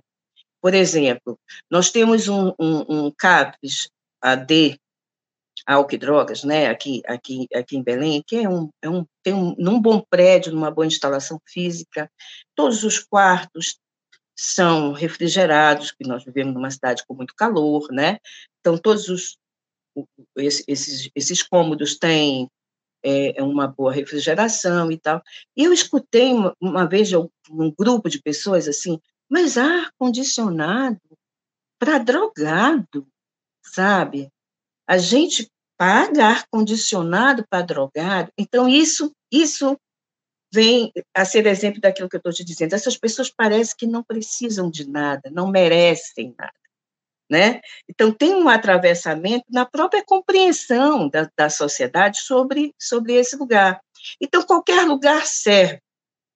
Por 0.62 0.74
exemplo, 0.74 1.40
nós 1.70 1.90
temos 1.90 2.28
um, 2.28 2.54
um, 2.60 3.08
um 3.08 3.12
CAPES 3.12 3.90
AD, 4.22 4.80
e 5.92 5.98
drogas, 5.98 6.44
né, 6.44 6.68
aqui, 6.68 7.02
aqui, 7.08 7.48
aqui 7.54 7.78
em 7.78 7.84
Belém, 7.84 8.24
que 8.26 8.38
é 8.38 8.50
um, 8.50 8.70
é 8.82 8.90
um, 8.90 9.06
tem 9.24 9.34
um, 9.34 9.56
num 9.58 9.80
bom 9.80 10.04
prédio, 10.10 10.52
numa 10.52 10.72
boa 10.72 10.88
instalação 10.88 11.40
física, 11.48 12.10
todos 12.56 12.84
os 12.84 13.00
quartos 13.00 13.78
são 14.38 14.92
refrigerados, 14.92 15.92
porque 15.92 16.08
nós 16.08 16.24
vivemos 16.24 16.54
numa 16.54 16.72
cidade 16.72 17.04
com 17.08 17.14
muito 17.14 17.36
calor, 17.36 17.88
né, 17.92 18.18
então 18.60 18.78
todos 18.78 19.08
os, 19.08 19.38
esses, 20.38 21.10
esses 21.16 21.44
cômodos 21.44 21.98
têm 21.98 22.50
é, 23.04 23.42
uma 23.42 23.68
boa 23.68 23.92
refrigeração 23.92 24.92
e 24.92 24.98
tal. 24.98 25.22
E 25.56 25.64
eu 25.64 25.74
escutei 25.74 26.32
uma, 26.34 26.56
uma 26.62 26.88
vez 26.88 27.12
um 27.14 27.72
grupo 27.72 28.10
de 28.10 28.22
pessoas 28.22 28.68
assim, 28.68 29.00
mas 29.30 29.58
ar-condicionado 29.58 31.00
para 31.80 31.98
drogado, 31.98 33.08
sabe? 33.66 34.30
A 34.88 34.98
gente 34.98 35.50
paga 35.78 36.28
ar-condicionado 36.28 37.44
para 37.50 37.66
drogado. 37.66 38.32
Então, 38.38 38.68
isso, 38.68 39.12
isso 39.32 39.76
vem 40.54 40.92
a 41.16 41.26
ser 41.26 41.48
exemplo 41.48 41.82
daquilo 41.82 42.10
que 42.10 42.16
eu 42.16 42.20
estou 42.20 42.34
te 42.34 42.44
dizendo. 42.44 42.74
Essas 42.74 42.98
pessoas 42.98 43.32
parecem 43.32 43.76
que 43.78 43.88
não 43.88 44.04
precisam 44.04 44.70
de 44.70 44.88
nada, 44.88 45.32
não 45.32 45.50
merecem 45.50 46.36
nada. 46.38 46.54
Né? 47.32 47.62
Então, 47.90 48.12
tem 48.12 48.36
um 48.36 48.50
atravessamento 48.50 49.46
na 49.50 49.66
própria 49.66 50.04
compreensão 50.06 51.08
da, 51.08 51.32
da 51.38 51.50
sociedade 51.50 52.20
sobre, 52.20 52.76
sobre 52.78 53.14
esse 53.14 53.38
lugar. 53.38 53.80
Então, 54.20 54.44
qualquer 54.44 54.86
lugar 54.86 55.26
serve, 55.26 55.80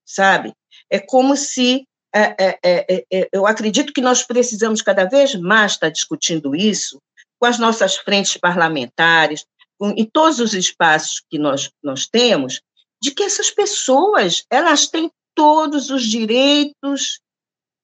sabe? 0.05 0.53
É 0.89 0.97
como 0.97 1.35
se. 1.35 1.85
É, 2.15 2.35
é, 2.39 2.59
é, 2.63 3.05
é 3.11 3.29
eu 3.33 3.45
acredito 3.45 3.91
que 3.91 3.99
nós 3.99 4.23
precisamos 4.23 4.81
cada 4.81 5.03
vez 5.03 5.35
mais 5.35 5.73
estar 5.73 5.89
discutindo 5.89 6.55
isso 6.55 7.01
com 7.37 7.45
as 7.45 7.59
nossas 7.59 7.97
frentes 7.97 8.37
parlamentares, 8.37 9.45
com, 9.77 9.89
em 9.97 10.05
todos 10.05 10.39
os 10.39 10.53
espaços 10.53 11.21
que 11.29 11.37
nós, 11.37 11.69
nós 11.83 12.07
temos, 12.07 12.61
de 13.03 13.11
que 13.11 13.23
essas 13.23 13.51
pessoas 13.51 14.45
elas 14.49 14.87
têm 14.87 15.11
todos 15.35 15.89
os 15.89 16.05
direitos 16.05 17.19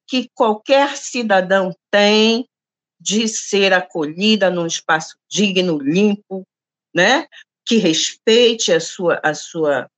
que 0.08 0.30
qualquer 0.34 0.96
cidadão 0.96 1.74
tem 1.90 2.48
de 3.02 3.26
ser 3.26 3.72
acolhida 3.72 4.50
num 4.50 4.66
espaço 4.66 5.16
digno, 5.28 5.78
limpo, 5.78 6.46
né? 6.94 7.26
que 7.64 7.76
respeite 7.76 8.72
a 8.72 8.80
sua, 8.80 9.20
a 9.22 9.34
sua, 9.34 9.88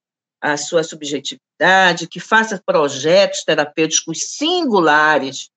a 0.41 0.57
sua 0.57 0.83
subjetividade, 0.83 2.09
que 2.09 2.21
faça 2.21 2.63
projetos 2.65 3.43
terapêuticos 3.45 4.23
singulares, 4.37 5.49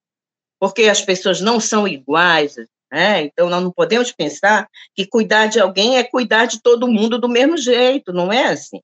porque 0.60 0.84
as 0.84 1.02
pessoas 1.02 1.42
não 1.42 1.60
são 1.60 1.88
iguais, 1.88 2.56
né? 2.92 3.24
Então, 3.24 3.50
nós 3.50 3.62
não 3.62 3.72
podemos 3.72 4.12
pensar 4.12 4.68
que 4.96 5.06
cuidar 5.06 5.48
de 5.48 5.60
alguém 5.60 5.98
é 5.98 6.04
cuidar 6.04 6.46
de 6.46 6.62
todo 6.62 6.88
mundo 6.88 7.20
do 7.20 7.28
mesmo 7.28 7.58
jeito, 7.58 8.14
não 8.14 8.32
é 8.32 8.46
assim. 8.46 8.80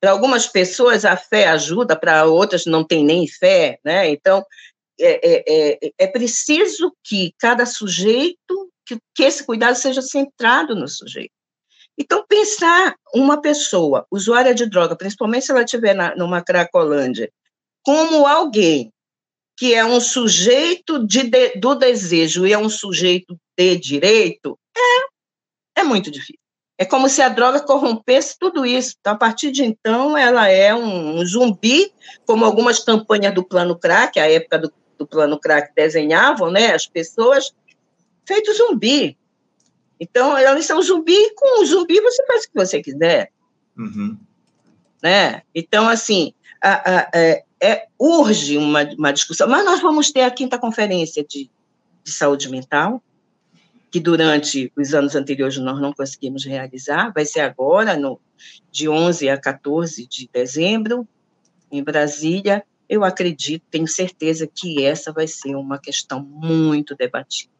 Para 0.00 0.10
algumas 0.10 0.46
pessoas 0.46 1.04
a 1.04 1.16
fé 1.16 1.46
ajuda, 1.48 1.96
para 1.96 2.26
outras 2.26 2.66
não 2.66 2.84
tem 2.84 3.04
nem 3.04 3.26
fé, 3.26 3.78
né? 3.84 4.10
Então, 4.10 4.44
é, 5.00 5.20
é, 5.22 5.78
é, 5.82 5.92
é 5.98 6.06
preciso 6.06 6.94
que 7.02 7.32
cada 7.38 7.66
sujeito, 7.66 8.70
que, 8.86 8.98
que 9.14 9.22
esse 9.22 9.44
cuidado 9.44 9.74
seja 9.76 10.02
centrado 10.02 10.74
no 10.74 10.88
sujeito. 10.88 11.32
Então, 11.98 12.24
pensar 12.26 12.94
uma 13.14 13.40
pessoa 13.40 14.06
usuária 14.10 14.54
de 14.54 14.66
droga, 14.66 14.96
principalmente 14.96 15.46
se 15.46 15.52
ela 15.52 15.62
estiver 15.62 15.94
na, 15.94 16.14
numa 16.16 16.42
cracolândia, 16.42 17.30
como 17.82 18.26
alguém 18.26 18.92
que 19.56 19.72
é 19.72 19.84
um 19.84 20.00
sujeito 20.00 21.06
de, 21.06 21.22
do 21.56 21.76
desejo 21.76 22.46
e 22.46 22.52
é 22.52 22.58
um 22.58 22.68
sujeito 22.68 23.38
de 23.56 23.76
direito, 23.76 24.58
é, 24.76 25.80
é 25.80 25.84
muito 25.84 26.10
difícil. 26.10 26.40
É 26.76 26.84
como 26.84 27.08
se 27.08 27.22
a 27.22 27.28
droga 27.28 27.60
corrompesse 27.60 28.36
tudo 28.36 28.66
isso. 28.66 28.96
Então, 28.98 29.12
a 29.12 29.16
partir 29.16 29.52
de 29.52 29.62
então, 29.62 30.18
ela 30.18 30.48
é 30.48 30.74
um, 30.74 31.20
um 31.20 31.24
zumbi, 31.24 31.92
como 32.26 32.44
algumas 32.44 32.80
campanhas 32.80 33.32
do 33.32 33.46
Plano 33.46 33.78
Crack, 33.78 34.18
a 34.18 34.28
época 34.28 34.58
do, 34.58 34.72
do 35.04 35.08
Plano 35.08 35.38
Crack 35.38 35.72
desenhavam, 35.74 36.50
né, 36.50 36.72
as 36.72 36.86
pessoas, 36.86 37.54
feito 38.26 38.52
zumbi. 38.54 39.16
Então, 40.00 40.36
elas 40.36 40.64
são 40.64 40.80
zumbi, 40.82 41.30
com 41.36 41.62
o 41.62 41.66
zumbi 41.66 42.00
você 42.00 42.26
faz 42.26 42.44
o 42.44 42.48
que 42.48 42.54
você 42.54 42.82
quiser. 42.82 43.30
Uhum. 43.76 44.18
Né? 45.02 45.42
Então, 45.54 45.88
assim, 45.88 46.32
a, 46.60 46.90
a, 46.90 47.10
é, 47.14 47.44
é, 47.62 47.86
urge 47.98 48.56
uma, 48.56 48.82
uma 48.98 49.12
discussão. 49.12 49.46
Mas 49.48 49.64
nós 49.64 49.80
vamos 49.80 50.10
ter 50.10 50.22
a 50.22 50.30
quinta 50.30 50.58
conferência 50.58 51.24
de, 51.24 51.50
de 52.02 52.10
saúde 52.10 52.48
mental, 52.48 53.02
que 53.90 54.00
durante 54.00 54.72
os 54.76 54.94
anos 54.94 55.14
anteriores 55.14 55.56
nós 55.58 55.80
não 55.80 55.92
conseguimos 55.92 56.44
realizar, 56.44 57.12
vai 57.12 57.24
ser 57.24 57.40
agora, 57.40 57.96
no, 57.96 58.20
de 58.72 58.88
11 58.88 59.28
a 59.28 59.38
14 59.38 60.06
de 60.06 60.28
dezembro, 60.32 61.06
em 61.70 61.82
Brasília. 61.82 62.64
Eu 62.88 63.04
acredito, 63.04 63.62
tenho 63.70 63.88
certeza 63.88 64.46
que 64.46 64.84
essa 64.84 65.12
vai 65.12 65.26
ser 65.26 65.54
uma 65.56 65.78
questão 65.78 66.22
muito 66.22 66.94
debatida. 66.94 67.52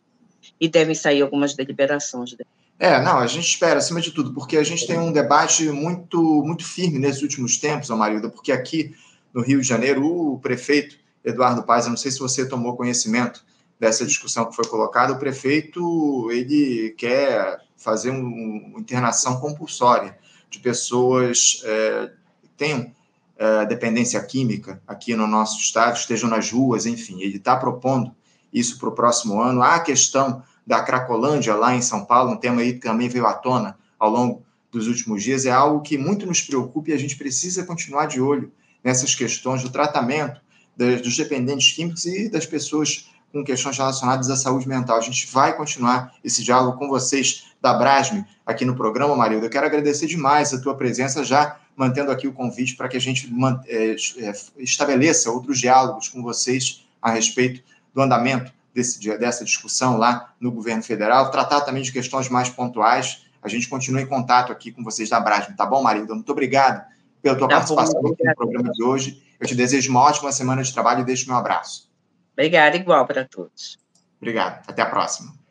E 0.61 0.69
devem 0.69 0.95
sair 0.95 1.23
algumas 1.23 1.55
deliberações. 1.55 2.37
É, 2.79 3.01
não, 3.01 3.19
a 3.19 3.27
gente 3.27 3.47
espera, 3.47 3.79
acima 3.79 4.01
de 4.01 4.11
tudo, 4.11 4.35
porque 4.35 4.57
a 4.57 4.65
gente 4.65 4.87
tem 4.87 4.99
um 4.99 5.13
debate 5.13 5.65
muito, 5.71 6.21
muito 6.45 6.65
firme 6.65 6.99
nesses 6.99 7.23
últimos 7.23 7.57
tempos, 7.57 7.91
Amarilda, 7.91 8.29
porque 8.29 8.53
aqui 8.53 8.95
no 9.33 9.43
Rio 9.43 9.61
de 9.61 9.67
Janeiro, 9.67 10.05
o 10.05 10.39
prefeito 10.39 10.99
Eduardo 11.25 11.63
Paz, 11.63 11.87
eu 11.87 11.91
não 11.91 11.97
sei 11.97 12.11
se 12.11 12.19
você 12.19 12.47
tomou 12.47 12.77
conhecimento 12.77 13.45
dessa 13.81 14.05
discussão 14.05 14.47
que 14.47 14.55
foi 14.55 14.67
colocada, 14.67 15.13
o 15.13 15.19
prefeito 15.19 16.31
ele 16.31 16.95
quer 16.97 17.61
fazer 17.77 18.11
uma 18.11 18.21
um, 18.21 18.75
internação 18.79 19.41
compulsória 19.41 20.17
de 20.49 20.59
pessoas 20.59 21.63
é, 21.65 22.11
que 22.43 22.49
tenham 22.57 22.93
é, 23.37 23.67
dependência 23.67 24.23
química 24.23 24.81
aqui 24.87 25.17
no 25.17 25.27
nosso 25.27 25.59
estado, 25.59 25.97
estejam 25.97 26.31
nas 26.31 26.51
ruas, 26.51 26.87
enfim, 26.87 27.21
ele 27.21 27.37
está 27.37 27.57
propondo 27.57 28.15
isso 28.53 28.79
para 28.79 28.89
o 28.89 28.93
próximo 28.93 29.41
ano. 29.41 29.63
Há 29.63 29.77
a 29.77 29.81
questão 29.81 30.43
da 30.67 30.83
Cracolândia 30.83 31.55
lá 31.55 31.75
em 31.75 31.83
São 31.83 32.05
Paulo, 32.05 32.33
um 32.33 32.37
tema 32.37 32.61
aí 32.61 32.75
que 32.75 32.81
também 32.81 33.09
veio 33.09 33.27
à 33.27 33.35
tona 33.35 33.77
ao 33.99 34.11
longo 34.11 34.43
dos 34.71 34.87
últimos 34.87 35.23
dias, 35.23 35.47
é 35.47 35.51
algo 35.51 35.81
que 35.81 35.97
muito 35.97 36.27
nos 36.27 36.41
preocupa 36.41 36.91
e 36.91 36.93
a 36.93 36.99
gente 36.99 37.17
precisa 37.17 37.65
continuar 37.65 38.07
de 38.07 38.21
olho 38.21 38.53
nessas 38.83 39.15
questões 39.15 39.63
do 39.63 39.71
tratamento 39.71 40.41
dos 40.77 41.17
dependentes 41.17 41.73
químicos 41.73 42.05
e 42.05 42.29
das 42.29 42.45
pessoas 42.45 43.09
com 43.33 43.45
questões 43.45 43.77
relacionadas 43.77 44.31
à 44.31 44.37
saúde 44.37 44.69
mental. 44.69 44.97
A 44.97 45.01
gente 45.01 45.27
vai 45.33 45.57
continuar 45.57 46.15
esse 46.23 46.43
diálogo 46.43 46.79
com 46.79 46.89
vocês 46.89 47.47
da 47.61 47.75
Brasme 47.75 48.25
aqui 48.47 48.65
no 48.65 48.77
programa, 48.77 49.17
Marilda. 49.17 49.47
Eu 49.47 49.51
quero 49.51 49.67
agradecer 49.67 50.07
demais 50.07 50.53
a 50.53 50.61
tua 50.61 50.77
presença, 50.77 51.25
já 51.25 51.59
mantendo 51.77 52.11
aqui 52.11 52.27
o 52.27 52.33
convite 52.33 52.77
para 52.77 52.89
que 52.89 52.97
a 52.97 53.01
gente 53.01 53.31
é, 53.67 53.97
é, 54.19 54.33
estabeleça 54.59 55.31
outros 55.31 55.59
diálogos 55.59 56.09
com 56.09 56.23
vocês 56.23 56.85
a 57.01 57.11
respeito 57.11 57.63
do 57.93 58.01
andamento 58.01 58.53
desse, 58.75 58.99
dessa 59.19 59.45
discussão 59.45 59.97
lá 59.97 60.35
no 60.41 60.51
governo 60.51 60.83
federal, 60.83 61.31
tratar 61.31 61.61
também 61.63 61.83
de 61.83 61.93
questões 61.93 62.29
mais 62.29 62.49
pontuais. 62.49 63.25
A 63.43 63.49
gente 63.49 63.69
continua 63.69 64.01
em 64.01 64.07
contato 64.07 64.51
aqui 64.51 64.73
com 64.73 64.83
vocês 64.83 65.09
da 65.09 65.21
Brasme, 65.21 65.55
tá 65.55 65.67
bom, 65.67 65.83
Marilda? 65.83 66.15
Muito 66.15 66.33
obrigado 66.33 66.85
pela 67.23 67.37
tua 67.37 67.49
tá 67.49 67.57
participação 67.57 68.01
bom, 68.03 68.15
no 68.19 68.35
programa 68.35 68.71
de 68.73 68.83
hoje. 68.83 69.23
Eu 69.39 69.47
te 69.47 69.55
desejo 69.55 69.91
uma 69.91 70.01
ótima 70.01 70.33
semana 70.33 70.63
de 70.63 70.73
trabalho 70.73 71.01
e 71.01 71.05
deixo 71.05 71.29
meu 71.29 71.37
abraço. 71.37 71.91
Obrigada, 72.33 72.77
igual 72.77 73.07
para 73.07 73.25
todos. 73.25 73.79
Obrigado. 74.21 74.63
Até 74.67 74.83
a 74.83 74.87
próxima. 74.87 75.44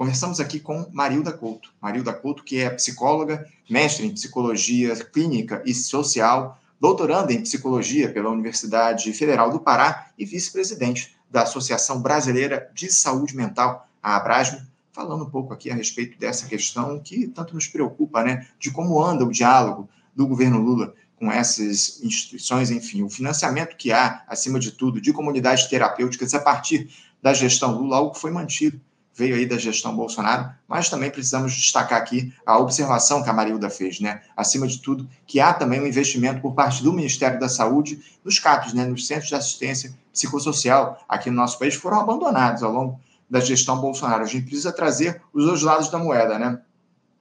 Conversamos 0.00 0.40
aqui 0.40 0.58
com 0.58 0.88
Marilda 0.94 1.30
Couto. 1.30 1.74
Marilda 1.78 2.10
Couto, 2.14 2.42
que 2.42 2.56
é 2.56 2.70
psicóloga, 2.70 3.46
mestre 3.68 4.06
em 4.06 4.14
psicologia 4.14 4.96
clínica 4.96 5.62
e 5.66 5.74
social, 5.74 6.58
doutoranda 6.80 7.34
em 7.34 7.42
psicologia 7.42 8.10
pela 8.10 8.30
Universidade 8.30 9.12
Federal 9.12 9.50
do 9.50 9.60
Pará 9.60 10.06
e 10.16 10.24
vice-presidente 10.24 11.14
da 11.30 11.42
Associação 11.42 12.00
Brasileira 12.00 12.70
de 12.74 12.90
Saúde 12.90 13.36
Mental, 13.36 13.86
a 14.02 14.16
Abrasme, 14.16 14.66
falando 14.90 15.24
um 15.24 15.28
pouco 15.28 15.52
aqui 15.52 15.70
a 15.70 15.74
respeito 15.74 16.18
dessa 16.18 16.46
questão 16.46 16.98
que 16.98 17.26
tanto 17.26 17.54
nos 17.54 17.68
preocupa, 17.68 18.24
né, 18.24 18.46
de 18.58 18.70
como 18.70 19.04
anda 19.04 19.26
o 19.26 19.30
diálogo 19.30 19.86
do 20.16 20.26
governo 20.26 20.62
Lula 20.62 20.94
com 21.14 21.30
essas 21.30 22.02
instituições, 22.02 22.70
enfim, 22.70 23.02
o 23.02 23.10
financiamento 23.10 23.76
que 23.76 23.92
há, 23.92 24.24
acima 24.26 24.58
de 24.58 24.72
tudo, 24.72 24.98
de 24.98 25.12
comunidades 25.12 25.66
terapêuticas 25.66 26.32
a 26.32 26.40
partir 26.40 26.88
da 27.20 27.34
gestão 27.34 27.76
Lula, 27.76 27.98
algo 27.98 28.12
que 28.12 28.18
foi 28.18 28.30
mantido, 28.30 28.80
veio 29.20 29.36
aí 29.36 29.44
da 29.44 29.58
gestão 29.58 29.94
Bolsonaro, 29.94 30.50
mas 30.66 30.88
também 30.88 31.10
precisamos 31.10 31.52
destacar 31.52 31.98
aqui 31.98 32.32
a 32.46 32.58
observação 32.58 33.22
que 33.22 33.28
a 33.28 33.32
Marilda 33.32 33.68
fez, 33.68 34.00
né? 34.00 34.22
Acima 34.34 34.66
de 34.66 34.78
tudo, 34.78 35.06
que 35.26 35.38
há 35.38 35.52
também 35.52 35.78
um 35.78 35.86
investimento 35.86 36.40
por 36.40 36.54
parte 36.54 36.82
do 36.82 36.90
Ministério 36.90 37.38
da 37.38 37.48
Saúde 37.48 38.00
nos 38.24 38.38
CAPs, 38.38 38.72
né? 38.72 38.86
Nos 38.86 39.06
Centros 39.06 39.28
de 39.28 39.34
Assistência 39.34 39.94
Psicossocial 40.10 41.04
aqui 41.06 41.28
no 41.28 41.36
nosso 41.36 41.58
país, 41.58 41.74
foram 41.74 42.00
abandonados 42.00 42.62
ao 42.62 42.72
longo 42.72 42.98
da 43.28 43.40
gestão 43.40 43.78
Bolsonaro. 43.78 44.22
A 44.22 44.26
gente 44.26 44.46
precisa 44.46 44.72
trazer 44.72 45.20
os 45.32 45.44
dois 45.44 45.60
lados 45.60 45.90
da 45.90 45.98
moeda, 45.98 46.38
né? 46.38 46.58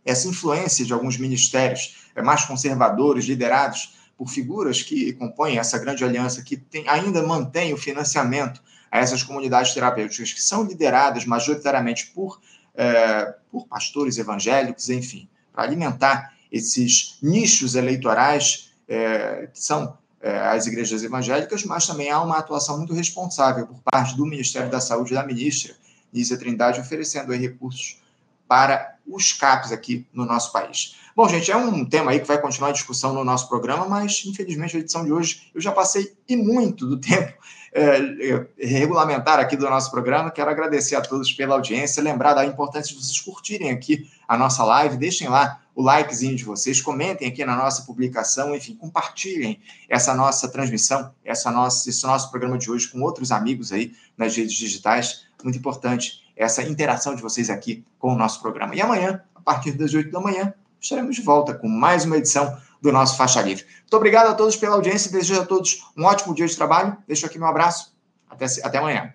essa 0.06 0.28
influência 0.28 0.86
de 0.86 0.94
alguns 0.94 1.18
ministérios 1.18 2.08
é, 2.16 2.22
mais 2.22 2.46
conservadores, 2.46 3.26
liderados 3.26 3.98
por 4.18 4.30
figuras 4.30 4.82
que 4.82 5.14
compõem 5.14 5.58
essa 5.58 5.78
grande 5.78 6.04
aliança, 6.04 6.42
que 6.42 6.58
tem, 6.58 6.88
ainda 6.90 7.26
mantém 7.26 7.74
o 7.74 7.78
financiamento 7.78 8.62
a 8.92 9.00
essas 9.00 9.24
comunidades 9.24 9.74
terapêuticas, 9.74 10.34
que 10.34 10.42
são 10.42 10.64
lideradas 10.64 11.26
majoritariamente 11.26 12.08
por, 12.08 12.40
é, 12.76 13.36
por 13.52 13.68
pastores 13.68 14.18
evangélicos, 14.18 14.90
enfim, 14.90 15.28
para 15.54 15.64
alimentar 15.64 16.34
esses 16.52 17.18
nichos 17.22 17.76
eleitorais 17.76 18.72
é, 18.88 19.48
que 19.54 19.62
são 19.62 19.98
é, 20.22 20.38
as 20.38 20.68
igrejas 20.68 21.04
evangélicas, 21.04 21.64
mas 21.64 21.86
também 21.86 22.10
há 22.10 22.22
uma 22.22 22.38
atuação 22.38 22.78
muito 22.78 22.94
responsável 22.94 23.68
por 23.68 23.80
parte 23.84 24.18
do 24.18 24.26
Ministério 24.26 24.70
da 24.70 24.82
Saúde 24.82 25.14
e 25.14 25.16
da 25.16 25.26
ministra 25.26 25.76
Nízia 26.12 26.38
Trindade, 26.38 26.80
oferecendo 26.80 27.32
recursos 27.34 28.02
para 28.48 28.96
os 29.08 29.32
CAPs 29.32 29.72
aqui 29.72 30.08
no 30.12 30.26
nosso 30.26 30.52
país. 30.52 30.96
Bom, 31.16 31.28
gente, 31.30 31.52
é 31.52 31.56
um 31.56 31.86
tema 31.86 32.12
aí 32.12 32.20
que 32.20 32.28
vai 32.28 32.42
continuar 32.42 32.70
a 32.70 32.74
discussão 32.74 33.14
no 33.14 33.24
nosso 33.24 33.48
programa, 33.48 33.88
mas 33.88 34.24
infelizmente 34.26 34.76
a 34.76 34.80
edição 34.80 35.06
de 35.06 35.12
hoje 35.12 35.52
eu 35.54 35.62
já 35.62 35.72
passei 35.72 36.16
e 36.28 36.36
muito 36.36 36.88
do 36.88 36.98
tempo 36.98 37.34
é, 37.72 37.98
é, 38.30 38.48
regulamentar 38.66 39.40
aqui 39.40 39.56
do 39.56 39.70
nosso 39.70 39.92
programa. 39.92 40.32
Quero 40.32 40.50
agradecer 40.50 40.96
a 40.96 41.02
todos 41.02 41.32
pela 41.34 41.56
audiência, 41.56 42.04
lembrar 42.04 42.34
da 42.34 42.46
importância 42.46 42.96
de 42.96 43.02
vocês 43.02 43.20
curtirem 43.20 43.72
aqui 43.72 44.10
a 44.28 44.38
nossa 44.38 44.64
live, 44.64 44.98
deixem 44.98 45.28
lá 45.28 45.62
o 45.76 45.82
likezinho 45.82 46.36
de 46.36 46.44
vocês, 46.44 46.82
comentem 46.82 47.28
aqui 47.28 47.46
na 47.46 47.56
nossa 47.56 47.84
publicação, 47.84 48.54
enfim, 48.56 48.76
compartilhem 48.76 49.60
essa 49.88 50.14
nossa 50.14 50.50
transmissão, 50.50 51.14
essa 51.24 51.50
nossa, 51.52 51.90
esse 51.90 52.06
nosso 52.06 52.30
programa 52.30 52.58
de 52.58 52.70
hoje 52.70 52.88
com 52.90 53.02
outros 53.02 53.32
amigos 53.32 53.72
aí 53.72 53.94
nas 54.18 54.36
redes 54.36 54.54
digitais 54.54 55.30
muito 55.44 55.58
importante 55.58 56.24
essa 56.36 56.64
interação 56.64 57.16
de 57.16 57.22
vocês 57.22 57.50
aqui 57.50 57.84
com 57.98 58.14
o 58.14 58.18
nosso 58.18 58.42
programa. 58.42 58.76
E 58.76 58.82
amanhã, 58.82 59.22
a 59.36 59.42
partir 59.42 59.72
das 59.72 59.94
8 59.94 60.12
da 60.12 60.20
manhã, 60.20 60.54
estaremos 60.80 61.16
de 61.16 61.22
volta 61.22 61.54
com 61.54 61.68
mais 61.68 62.06
uma 62.06 62.18
edição 62.18 62.58
do 62.82 62.92
nosso 62.92 63.18
Faixa 63.18 63.42
Livre. 63.42 63.66
Muito 63.82 63.96
obrigado 63.96 64.28
a 64.28 64.34
todos 64.34 64.56
pela 64.56 64.76
audiência, 64.76 65.12
desejo 65.12 65.42
a 65.42 65.46
todos 65.46 65.86
um 65.98 66.06
ótimo 66.06 66.34
dia 66.34 66.48
de 66.48 66.56
trabalho. 66.56 66.96
Deixo 67.08 67.26
aqui 67.26 67.38
meu 67.38 67.48
abraço. 67.48 67.94
Até, 68.30 68.46
até 68.64 68.78
amanhã. 68.78 69.14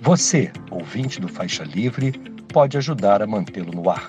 Você, 0.00 0.50
ouvinte 0.70 1.20
do 1.20 1.28
Faixa 1.28 1.64
Livre, 1.64 2.12
pode 2.52 2.76
ajudar 2.76 3.22
a 3.22 3.26
mantê-lo 3.26 3.72
no 3.72 3.90
ar. 3.90 4.08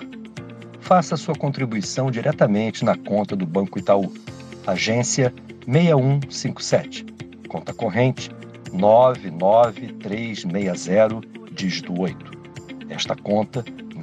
Faça 0.80 1.16
sua 1.16 1.34
contribuição 1.34 2.10
diretamente 2.10 2.84
na 2.84 2.96
conta 2.96 3.36
do 3.36 3.44
Banco 3.44 3.78
Itaú, 3.78 4.12
agência 4.66 5.34
6157, 5.66 7.04
conta 7.48 7.74
corrente 7.74 8.30
99360, 8.72 11.20
dígito 11.52 12.00
8. 12.00 12.38
Esta 12.88 13.14
conta 13.16 13.62